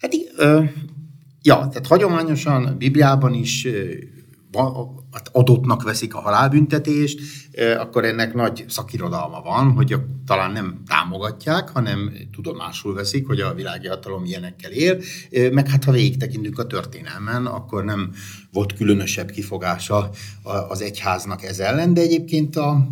Hát 0.00 0.14
ö, 0.36 0.62
ja, 1.42 1.54
tehát 1.56 1.86
hagyományosan 1.86 2.74
Bibliában 2.78 3.34
is 3.34 3.66
adottnak 5.32 5.82
veszik 5.82 6.14
a 6.14 6.20
halálbüntetést, 6.20 7.20
akkor 7.78 8.04
ennek 8.04 8.34
nagy 8.34 8.64
szakirodalma 8.68 9.40
van, 9.40 9.70
hogy 9.70 9.96
talán 10.26 10.52
nem 10.52 10.82
támogatják, 10.86 11.68
hanem 11.68 12.12
tudomásul 12.32 12.94
veszik, 12.94 13.26
hogy 13.26 13.40
a 13.40 13.54
világi 13.54 13.86
hatalom 13.86 14.24
ilyenekkel 14.24 14.70
él, 14.70 14.98
meg 15.52 15.68
hát 15.68 15.84
ha 15.84 15.92
végig 15.92 16.58
a 16.58 16.66
történelmen, 16.66 17.46
akkor 17.46 17.84
nem 17.84 18.12
volt 18.52 18.72
különösebb 18.72 19.30
kifogása 19.30 20.10
az 20.68 20.80
egyháznak 20.80 21.42
ez 21.42 21.58
ellen, 21.58 21.94
de 21.94 22.00
egyébként 22.00 22.56
a 22.56 22.88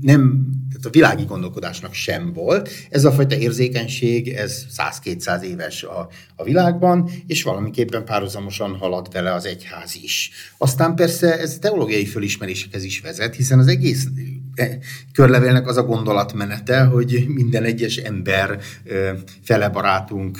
nem 0.00 0.46
tehát 0.72 0.86
a 0.86 0.90
világi 0.90 1.24
gondolkodásnak 1.24 1.94
sem 1.94 2.32
volt. 2.32 2.70
Ez 2.90 3.04
a 3.04 3.12
fajta 3.12 3.36
érzékenység, 3.36 4.28
ez 4.28 4.66
100-200 5.04 5.42
éves 5.42 5.82
a, 5.82 6.08
a 6.36 6.44
világban, 6.44 7.10
és 7.26 7.42
valamiképpen 7.42 8.04
párhuzamosan 8.04 8.76
halad 8.76 9.12
vele 9.12 9.32
az 9.32 9.46
egyház 9.46 9.98
is. 10.02 10.30
Aztán 10.58 10.94
persze 10.94 11.38
ez 11.38 11.58
teológiai 11.58 12.06
fölismerésekhez 12.06 12.84
is 12.84 13.00
vezet, 13.00 13.34
hiszen 13.34 13.58
az 13.58 13.66
egész 13.66 14.06
körlevélnek 15.12 15.66
az 15.66 15.76
a 15.76 15.82
gondolatmenete, 15.82 16.84
hogy 16.84 17.24
minden 17.28 17.64
egyes 17.64 17.96
ember 17.96 18.58
fele 19.42 19.68
barátunk, 19.68 20.38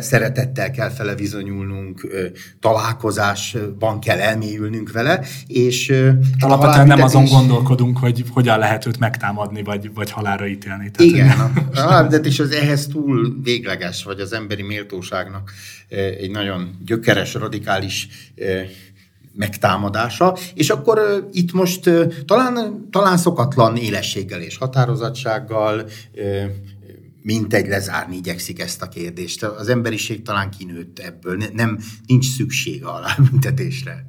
szeretettel 0.00 0.70
kell 0.70 0.90
fele 0.90 1.14
bizonyulnunk, 1.14 2.06
találkozásban 2.60 4.00
kell 4.00 4.18
elmélyülnünk 4.18 4.92
vele, 4.92 5.20
és 5.46 5.92
alapvetően 6.38 6.86
nem 6.86 7.02
azon 7.02 7.24
gondolkodunk, 7.24 7.98
hogy 7.98 8.24
hogyan 8.30 8.58
lehet 8.58 8.86
őt 8.86 8.98
megtámadni, 8.98 9.62
vagy, 9.62 9.90
vagy 9.94 10.10
halára 10.10 10.46
ítélni. 10.46 10.90
Tehát, 10.90 11.12
Igen, 11.12 11.28
a 11.74 11.80
halálbüntetés 11.80 12.38
az 12.38 12.50
ehhez 12.50 12.86
túl 12.86 13.36
végleges, 13.42 14.04
vagy 14.04 14.20
az 14.20 14.32
emberi 14.32 14.62
méltóságnak 14.62 15.52
egy 16.20 16.30
nagyon 16.30 16.78
gyökeres, 16.84 17.34
radikális 17.34 18.08
megtámadása, 19.36 20.36
és 20.54 20.70
akkor 20.70 21.28
itt 21.32 21.52
most 21.52 21.90
talán, 22.26 22.88
talán 22.90 23.16
szokatlan 23.16 23.76
élességgel 23.76 24.40
és 24.40 24.56
határozatsággal 24.56 25.84
uh, 26.14 26.44
mint 27.24 27.54
egy 27.54 27.66
lezárni 27.66 28.16
igyekszik 28.16 28.60
ezt 28.60 28.82
a 28.82 28.88
kérdést. 28.88 29.42
Az 29.42 29.68
emberiség 29.68 30.22
talán 30.22 30.50
kinőtt 30.50 30.98
ebből, 30.98 31.42
nem, 31.52 31.78
nincs 32.06 32.34
szükség 32.36 32.84
a 32.84 32.90
halálbüntetésre. 32.90 34.06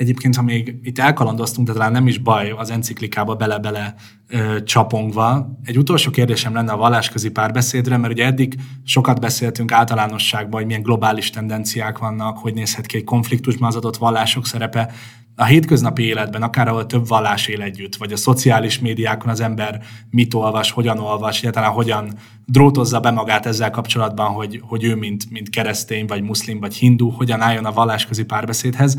Egyébként, 0.00 0.36
ha 0.36 0.42
még 0.42 0.74
itt 0.82 0.98
elkalandoztunk, 0.98 1.66
de 1.66 1.72
talán 1.72 1.92
nem 1.92 2.06
is 2.06 2.18
baj 2.18 2.50
az 2.50 2.70
enciklikába 2.70 3.34
bele-bele 3.34 3.94
ö, 4.28 4.62
csapongva. 4.62 5.58
Egy 5.64 5.78
utolsó 5.78 6.10
kérdésem 6.10 6.54
lenne 6.54 6.72
a 6.72 6.76
vallásközi 6.76 7.30
párbeszédre, 7.30 7.96
mert 7.96 8.12
ugye 8.12 8.24
eddig 8.24 8.54
sokat 8.84 9.20
beszéltünk 9.20 9.72
általánosságban, 9.72 10.58
hogy 10.58 10.66
milyen 10.66 10.82
globális 10.82 11.30
tendenciák 11.30 11.98
vannak, 11.98 12.38
hogy 12.38 12.54
nézhet 12.54 12.86
ki 12.86 12.96
egy 12.96 13.04
konfliktusban 13.04 13.68
az 13.68 13.76
adott 13.76 13.96
vallások 13.96 14.46
szerepe. 14.46 14.92
A 15.36 15.44
hétköznapi 15.44 16.02
életben, 16.02 16.42
akár 16.42 16.68
ahol 16.68 16.86
több 16.86 17.08
vallás 17.08 17.46
él 17.46 17.62
együtt, 17.62 17.96
vagy 17.96 18.12
a 18.12 18.16
szociális 18.16 18.78
médiákon 18.78 19.28
az 19.28 19.40
ember 19.40 19.82
mit 20.10 20.34
olvas, 20.34 20.70
hogyan 20.70 20.98
olvas, 20.98 21.38
egyáltalán 21.38 21.70
hogyan 21.70 22.12
drótozza 22.44 23.00
be 23.00 23.10
magát 23.10 23.46
ezzel 23.46 23.70
kapcsolatban, 23.70 24.26
hogy, 24.26 24.60
hogy 24.62 24.84
ő 24.84 24.94
mint, 24.94 25.30
mint 25.30 25.50
keresztény, 25.50 26.06
vagy 26.06 26.22
muszlim, 26.22 26.60
vagy 26.60 26.74
hindu, 26.74 27.10
hogyan 27.10 27.40
álljon 27.40 27.64
a 27.64 27.72
vallásközi 27.72 28.24
párbeszédhez 28.24 28.98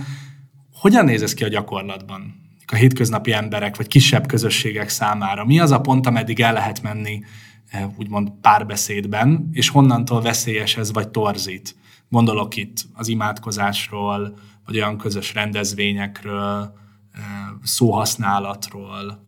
hogyan 0.82 1.06
néz 1.06 1.22
ez 1.22 1.34
ki 1.34 1.44
a 1.44 1.48
gyakorlatban? 1.48 2.40
A 2.66 2.76
hétköznapi 2.76 3.32
emberek 3.32 3.76
vagy 3.76 3.88
kisebb 3.88 4.28
közösségek 4.28 4.90
számára? 4.90 5.46
Mi 5.46 5.60
az 5.60 5.72
a 5.72 5.82
pont, 5.82 6.08
ameddig 6.08 6.40
el 6.40 6.54
lehet 6.54 6.82
menni 6.82 7.24
eh, 7.70 7.98
úgymond 7.98 8.32
párbeszédben, 8.42 9.50
és 9.52 9.70
honnantól 9.70 10.22
veszélyes 10.22 10.78
ez 10.78 10.92
vagy 10.92 11.10
torzít? 11.10 11.76
Gondolok 12.10 12.56
itt 12.56 12.78
az 12.94 13.08
imádkozásról, 13.08 14.38
vagy 14.66 14.76
olyan 14.76 14.98
közös 14.98 15.34
rendezvényekről, 15.34 16.74
eh, 17.14 17.22
szóhasználatról, 17.64 19.26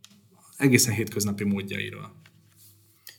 egészen 0.56 0.94
hétköznapi 0.94 1.44
módjairól. 1.44 2.12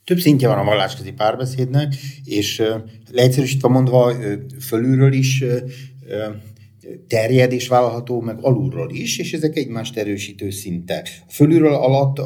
Több 0.03 0.19
szintje 0.19 0.47
van 0.47 0.57
a 0.57 0.63
vallásközi 0.63 1.11
párbeszédnek, 1.11 1.95
és 2.23 2.59
eh, 2.59 2.81
leegyszerűsítve 3.11 3.67
mondva 3.67 4.13
fölülről 4.59 5.13
is 5.13 5.43
terjed 7.07 7.51
és 7.51 7.67
vállalható 7.67 8.21
meg 8.21 8.37
alulról 8.41 8.91
is, 8.91 9.19
és 9.19 9.33
ezek 9.33 9.57
egymást 9.57 9.97
erősítő 9.97 10.49
szinte. 10.49 11.07
Fölülről 11.29 11.73
alatt 11.73 12.19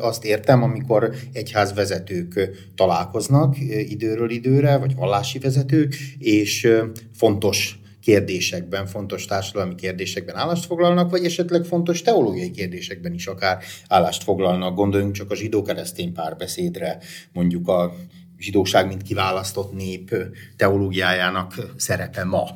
azt 0.00 0.24
értem, 0.24 0.62
amikor 0.62 1.14
egyház 1.32 1.74
vezetők 1.74 2.50
találkoznak 2.74 3.56
időről 3.88 4.30
időre, 4.30 4.76
vagy 4.76 4.94
vallási 4.94 5.38
vezetők, 5.38 5.94
és 6.18 6.68
fontos 7.14 7.80
kérdésekben, 8.00 8.86
fontos 8.86 9.24
társadalmi 9.24 9.74
kérdésekben 9.74 10.36
állást 10.36 10.64
foglalnak, 10.64 11.10
vagy 11.10 11.24
esetleg 11.24 11.64
fontos 11.64 12.02
teológiai 12.02 12.50
kérdésekben 12.50 13.14
is 13.14 13.26
akár 13.26 13.62
állást 13.88 14.22
foglalnak. 14.22 14.74
Gondoljunk 14.74 15.12
csak 15.12 15.30
a 15.30 15.34
zsidó-keresztény 15.34 16.12
párbeszédre, 16.12 16.98
mondjuk 17.32 17.68
a 17.68 17.94
zsidóság, 18.38 18.86
mint 18.86 19.02
kiválasztott 19.02 19.72
nép 19.72 20.14
teológiájának 20.56 21.54
szerepe 21.76 22.24
ma 22.24 22.46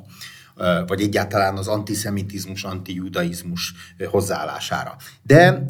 vagy 0.86 1.00
egyáltalán 1.00 1.56
az 1.56 1.68
antiszemitizmus, 1.68 2.64
antijudaizmus 2.64 3.74
hozzáállására. 4.10 4.96
De 5.22 5.64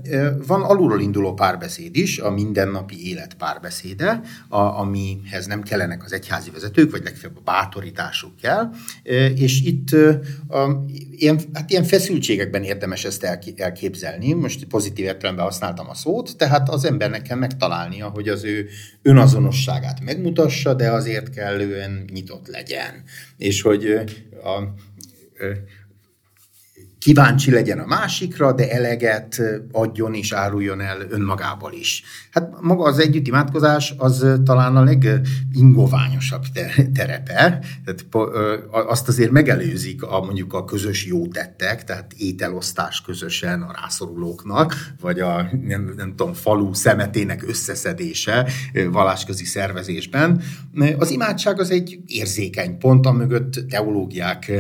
van 0.47 0.63
alulról 0.63 1.01
induló 1.01 1.35
párbeszéd 1.35 1.97
is, 1.97 2.19
a 2.19 2.31
mindennapi 2.31 3.09
élet 3.09 3.35
párbeszéde, 3.35 4.21
a, 4.49 4.61
amihez 4.61 5.47
nem 5.47 5.63
kellenek 5.63 6.05
az 6.05 6.13
egyházi 6.13 6.51
vezetők, 6.51 6.91
vagy 6.91 7.03
legfeljebb 7.03 7.37
a 7.39 7.43
bátorításuk 7.45 8.37
kell, 8.37 8.71
és 9.35 9.63
itt 9.63 9.89
a, 10.49 10.85
ilyen, 11.11 11.41
hát 11.53 11.71
ilyen 11.71 11.85
feszültségekben 11.85 12.63
érdemes 12.63 13.05
ezt 13.05 13.25
elképzelni, 13.57 14.33
most 14.33 14.65
pozitív 14.65 15.05
értelemben 15.05 15.45
használtam 15.45 15.89
a 15.89 15.95
szót, 15.95 16.37
tehát 16.37 16.69
az 16.69 16.85
embernek 16.85 17.23
kell 17.23 17.37
megtalálnia, 17.37 18.09
hogy 18.09 18.29
az 18.29 18.45
ő 18.45 18.69
önazonosságát 19.03 20.01
megmutassa, 20.05 20.75
de 20.75 20.91
azért 20.91 21.31
kellően 21.31 22.05
nyitott 22.13 22.47
legyen. 22.47 23.03
És 23.37 23.63
hogy 23.63 24.01
a, 24.45 25.57
kíváncsi 27.03 27.51
legyen 27.51 27.79
a 27.79 27.87
másikra, 27.87 28.53
de 28.53 28.71
eleget 28.71 29.43
adjon 29.73 30.15
és 30.15 30.33
áruljon 30.33 30.81
el 30.81 30.99
önmagából 31.11 31.73
is. 31.73 32.03
Hát 32.31 32.61
maga 32.61 32.85
az 32.85 32.99
együtt 32.99 33.27
imádkozás 33.27 33.95
az 33.97 34.27
talán 34.45 34.77
a 34.77 34.85
legingoványosabb 34.85 36.43
terepe, 36.95 37.65
tehát 37.85 38.07
azt 38.71 39.09
azért 39.09 39.31
megelőzik 39.31 40.03
a, 40.03 40.21
mondjuk 40.21 40.53
a 40.53 40.65
közös 40.65 41.07
jó 41.07 41.27
tettek, 41.27 41.85
tehát 41.85 42.13
ételosztás 42.17 43.01
közösen 43.01 43.63
a 43.63 43.73
rászorulóknak, 43.81 44.75
vagy 45.01 45.21
a 45.21 45.49
nem, 45.63 45.93
nem 45.97 46.15
tudom, 46.17 46.33
falu 46.33 46.75
szemetének 46.75 47.49
összeszedése 47.49 48.49
valásközi 48.91 49.45
szervezésben. 49.45 50.43
Az 50.99 51.11
imádság 51.11 51.61
az 51.61 51.71
egy 51.71 51.99
érzékeny 52.07 52.79
pont, 52.79 53.07
amögött 53.07 53.65
teológiák 53.69 54.53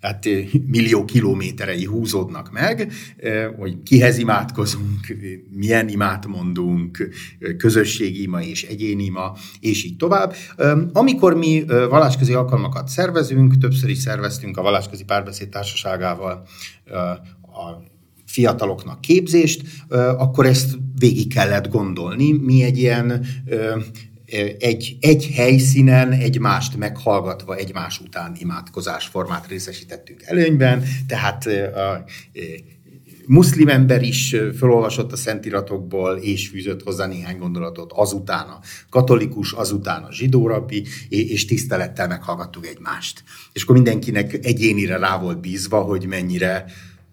hát 0.00 0.28
millió 0.66 1.04
kilométerei 1.04 1.84
húzódnak 1.84 2.52
meg, 2.52 2.92
hogy 3.58 3.82
kihez 3.82 4.18
imádkozunk, 4.18 5.16
milyen 5.50 5.88
imát 5.88 6.26
mondunk, 6.26 7.08
közösségi 7.56 8.22
ima 8.22 8.42
és 8.42 8.62
egyéni 8.62 9.04
ima, 9.04 9.36
és 9.60 9.84
így 9.84 9.96
tovább. 9.96 10.34
Amikor 10.92 11.34
mi 11.34 11.64
vallásközi 11.66 12.32
alkalmakat 12.32 12.88
szervezünk, 12.88 13.58
többször 13.58 13.90
is 13.90 13.98
szerveztünk 13.98 14.56
a 14.56 14.62
Vallásközi 14.62 15.04
Párbeszéd 15.04 15.48
Társaságával 15.48 16.46
a 17.42 17.88
fiataloknak 18.26 19.00
képzést, 19.00 19.62
akkor 20.18 20.46
ezt 20.46 20.78
végig 20.98 21.32
kellett 21.32 21.68
gondolni. 21.68 22.32
Mi 22.32 22.62
egy 22.62 22.78
ilyen 22.78 23.26
egy, 24.58 24.96
egy 25.00 25.30
helyszínen 25.34 26.12
egymást 26.12 26.76
meghallgatva 26.76 27.56
egymás 27.56 28.00
után 28.00 28.36
imádkozás 28.38 29.06
formát 29.06 29.46
részesítettünk 29.46 30.22
előnyben, 30.22 30.84
tehát 31.06 31.46
a, 31.46 32.04
muszlim 33.26 33.68
ember 33.68 34.02
is 34.02 34.36
felolvasott 34.58 35.12
a 35.12 35.16
szentiratokból, 35.16 36.16
és 36.16 36.48
fűzött 36.48 36.82
hozzá 36.82 37.06
néhány 37.06 37.38
gondolatot 37.38 37.92
azután 37.92 38.48
a 38.48 38.60
katolikus, 38.88 39.52
azután 39.52 40.02
a 40.02 40.12
zsidó 40.12 40.46
rabbi, 40.46 40.86
és 41.08 41.44
tisztelettel 41.44 42.08
meghallgattuk 42.08 42.66
egymást. 42.66 43.24
És 43.52 43.62
akkor 43.62 43.74
mindenkinek 43.74 44.38
egyénire 44.46 44.96
rá 44.96 45.18
volt 45.18 45.40
bízva, 45.40 45.80
hogy 45.80 46.06
mennyire 46.06 46.64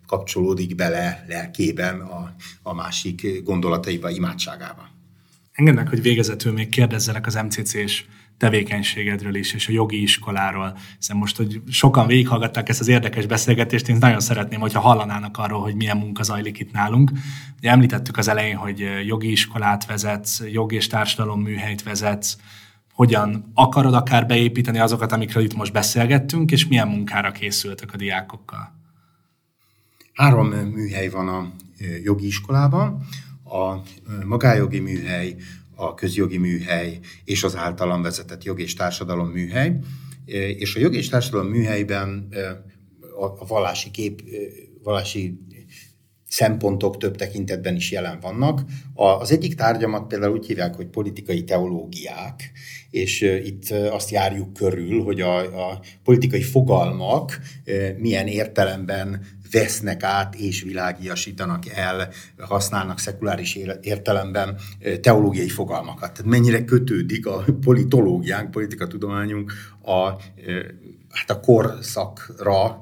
kapcsolódik 0.08 0.76
bele 0.76 1.26
lelkében 1.28 2.00
a, 2.00 2.36
a 2.62 2.74
másik 2.74 3.44
gondolataiba, 3.44 4.10
imádságába. 4.10 4.97
Engednek, 5.58 5.90
hogy 5.90 6.02
végezetül 6.02 6.54
még 6.54 6.70
kérdezzenek 6.70 7.26
az 7.26 7.36
MCC-s 7.36 8.06
tevékenységedről 8.38 9.36
is, 9.36 9.54
és 9.54 9.68
a 9.68 9.72
jogi 9.72 10.02
iskoláról, 10.02 10.78
hiszen 10.98 11.18
most, 11.18 11.38
hogy 11.38 11.62
sokan 11.70 12.08
végighallgatták 12.08 12.70
ezt 12.70 12.80
az 12.80 12.88
érdekes 12.88 13.26
beszélgetést, 13.26 13.90
én 13.90 13.98
nagyon 14.00 14.20
szeretném, 14.20 14.60
hogyha 14.60 14.80
hallanának 14.80 15.38
arról, 15.38 15.62
hogy 15.62 15.76
milyen 15.76 15.98
munka 15.98 16.24
zajlik 16.24 16.60
itt 16.60 16.72
nálunk. 16.72 17.12
Ugye 17.58 17.70
említettük 17.70 18.18
az 18.18 18.28
elején, 18.28 18.56
hogy 18.56 18.86
jogi 19.06 19.32
iskolát 19.32 19.86
vezetsz, 19.86 20.44
jog 20.52 20.74
és 20.74 20.88
társadalom 20.88 21.42
műhelyt 21.42 21.84
vezetsz, 21.84 22.38
hogyan 22.94 23.52
akarod 23.54 23.94
akár 23.94 24.26
beépíteni 24.26 24.80
azokat, 24.80 25.12
amikről 25.12 25.44
itt 25.44 25.56
most 25.56 25.74
beszélgettünk, 25.74 26.52
és 26.52 26.68
milyen 26.68 26.88
munkára 26.88 27.32
készültek 27.32 27.94
a 27.94 27.98
diákokkal? 27.98 28.74
Három 30.14 30.48
műhely 30.48 31.10
van 31.10 31.28
a 31.28 31.52
jogi 32.04 32.26
iskolában. 32.26 33.08
A 33.50 33.82
magájogi 34.26 34.80
műhely, 34.80 35.36
a 35.76 35.94
közjogi 35.94 36.38
műhely 36.38 37.00
és 37.24 37.44
az 37.44 37.56
általam 37.56 38.02
vezetett 38.02 38.44
jog 38.44 38.60
és 38.60 38.74
társadalom 38.74 39.28
műhely. 39.28 39.80
És 40.58 40.76
a 40.76 40.80
jog 40.80 40.96
és 40.96 41.10
társadalom 41.10 41.48
műhelyben 41.48 42.28
a 43.20 43.46
vallási 43.46 43.92
kép, 43.92 44.22
vallási 44.84 45.40
szempontok 46.28 46.98
több 46.98 47.16
tekintetben 47.16 47.76
is 47.76 47.92
jelen 47.92 48.20
vannak. 48.22 48.62
Az 48.94 49.32
egyik 49.32 49.56
tárgyamat 49.56 50.08
például 50.08 50.38
úgy 50.38 50.46
hívják, 50.46 50.76
hogy 50.76 50.88
politikai 50.88 51.44
teológiák, 51.44 52.52
és 52.90 53.22
itt 53.22 53.70
azt 53.70 54.10
járjuk 54.10 54.54
körül, 54.54 55.04
hogy 55.04 55.22
a, 55.22 55.70
a 55.70 55.80
politikai 56.04 56.42
fogalmak 56.42 57.40
milyen 57.98 58.28
értelemben 58.28 59.26
vesznek 59.52 60.04
át 60.04 60.36
és 60.36 60.62
világiasítanak 60.62 61.68
el, 61.68 62.10
használnak 62.38 63.00
szekuláris 63.00 63.58
értelemben 63.82 64.58
teológiai 65.02 65.50
fogalmakat. 65.50 66.14
Tehát 66.14 66.32
mennyire 66.32 66.66
kötődik 66.66 67.26
a 67.26 67.46
politológiánk, 67.62 68.52
politikatudományunk 68.52 69.54
a 69.84 70.10
hát 71.18 71.30
a 71.30 71.40
korszakra 71.40 72.80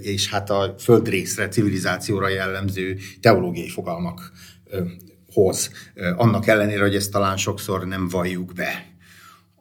és 0.00 0.30
hát 0.30 0.50
a 0.50 0.74
földrészre, 0.78 1.48
civilizációra 1.48 2.28
jellemző 2.28 2.96
teológiai 3.20 3.68
fogalmakhoz. 3.68 5.70
Annak 6.16 6.46
ellenére, 6.46 6.82
hogy 6.82 6.94
ezt 6.94 7.10
talán 7.10 7.36
sokszor 7.36 7.86
nem 7.86 8.08
valljuk 8.08 8.52
be. 8.52 8.86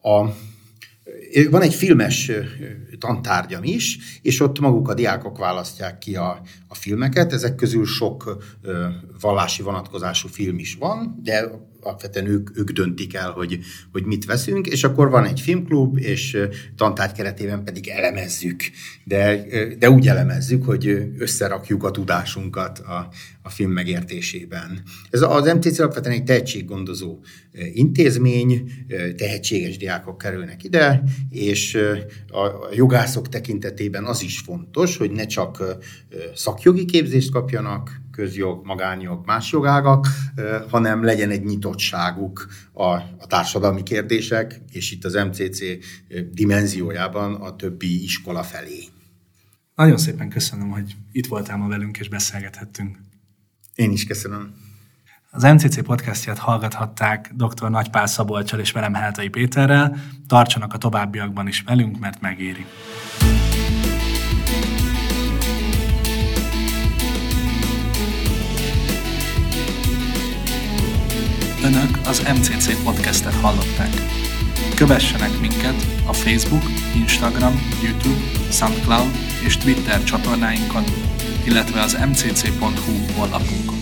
A, 0.01 0.25
van 1.49 1.61
egy 1.61 1.73
filmes 1.73 2.31
tantárgyam 2.99 3.63
is, 3.63 3.97
és 4.21 4.39
ott 4.39 4.59
maguk 4.59 4.89
a 4.89 4.93
diákok 4.93 5.37
választják 5.37 5.97
ki 5.97 6.15
a, 6.15 6.41
a 6.67 6.75
filmeket. 6.75 7.33
Ezek 7.33 7.55
közül 7.55 7.85
sok 7.85 8.43
vallási 9.19 9.61
vonatkozású 9.61 10.27
film 10.27 10.59
is 10.59 10.75
van, 10.75 11.19
de 11.23 11.49
alapvetően 11.85 12.27
ők, 12.27 12.57
ők 12.57 12.71
döntik 12.71 13.13
el, 13.13 13.31
hogy, 13.31 13.59
hogy 13.91 14.03
mit 14.03 14.25
veszünk, 14.25 14.67
és 14.67 14.83
akkor 14.83 15.09
van 15.09 15.25
egy 15.25 15.39
filmklub, 15.39 15.97
és 15.97 16.37
tantárgy 16.75 17.11
keretében 17.11 17.63
pedig 17.63 17.87
elemezzük. 17.87 18.63
De, 19.03 19.45
de 19.79 19.89
úgy 19.89 20.07
elemezzük, 20.07 20.63
hogy 20.63 21.11
összerakjuk 21.17 21.83
a 21.83 21.91
tudásunkat 21.91 22.79
a, 22.79 23.09
a 23.41 23.49
film 23.49 23.71
megértésében. 23.71 24.81
Ez 25.09 25.21
az 25.21 25.53
MTC 25.53 25.79
alapvetően 25.79 26.15
egy 26.15 26.23
tehetséggondozó 26.23 27.19
intézmény, 27.73 28.71
tehetséges 29.17 29.77
diákok 29.77 30.17
kerülnek 30.17 30.63
ide, 30.63 31.03
és 31.29 31.75
a 32.27 32.69
jogászok 32.75 33.29
tekintetében 33.29 34.03
az 34.05 34.23
is 34.23 34.39
fontos, 34.39 34.97
hogy 34.97 35.11
ne 35.11 35.25
csak 35.25 35.63
szakjogi 36.35 36.85
képzést 36.85 37.31
kapjanak, 37.31 38.03
közjog, 38.15 38.65
magánjog, 38.65 39.25
más 39.25 39.51
jogágak, 39.51 40.07
hanem 40.69 41.03
legyen 41.03 41.29
egy 41.29 41.43
nyitottságuk 41.43 42.47
a, 42.73 42.83
a 42.93 43.27
társadalmi 43.27 43.83
kérdések, 43.83 44.61
és 44.71 44.91
itt 44.91 45.05
az 45.05 45.13
MCC 45.13 45.59
dimenziójában 46.31 47.35
a 47.35 47.55
többi 47.55 48.03
iskola 48.03 48.43
felé. 48.43 48.83
Nagyon 49.75 49.97
szépen 49.97 50.29
köszönöm, 50.29 50.69
hogy 50.69 50.95
itt 51.11 51.27
voltál 51.27 51.57
ma 51.57 51.67
velünk, 51.67 51.97
és 51.97 52.09
beszélgethettünk. 52.09 52.97
Én 53.75 53.91
is 53.91 54.05
köszönöm. 54.05 54.53
Az 55.31 55.43
MCC 55.43 55.83
podcastját 55.83 56.37
hallgathatták 56.37 57.31
dr. 57.33 57.69
Nagypál 57.69 58.07
Szabolcsal 58.07 58.59
és 58.59 58.71
velem 58.71 58.93
Heltai 58.93 59.29
Péterrel. 59.29 59.95
Tartsanak 60.27 60.73
a 60.73 60.77
továbbiakban 60.77 61.47
is 61.47 61.61
velünk, 61.61 61.99
mert 61.99 62.21
megéri. 62.21 62.65
Önök 71.65 71.99
az 72.07 72.19
MCC 72.19 72.83
podcastet 72.83 73.33
hallották. 73.33 73.89
Kövessenek 74.75 75.39
minket 75.39 75.85
a 76.07 76.13
Facebook, 76.13 76.63
Instagram, 76.95 77.61
YouTube, 77.83 78.19
Soundcloud 78.51 79.11
és 79.45 79.57
Twitter 79.57 80.03
csatornáinkon, 80.03 80.83
illetve 81.45 81.81
az 81.81 81.97
mcc.hu 82.09 83.13
honlapunkon. 83.17 83.74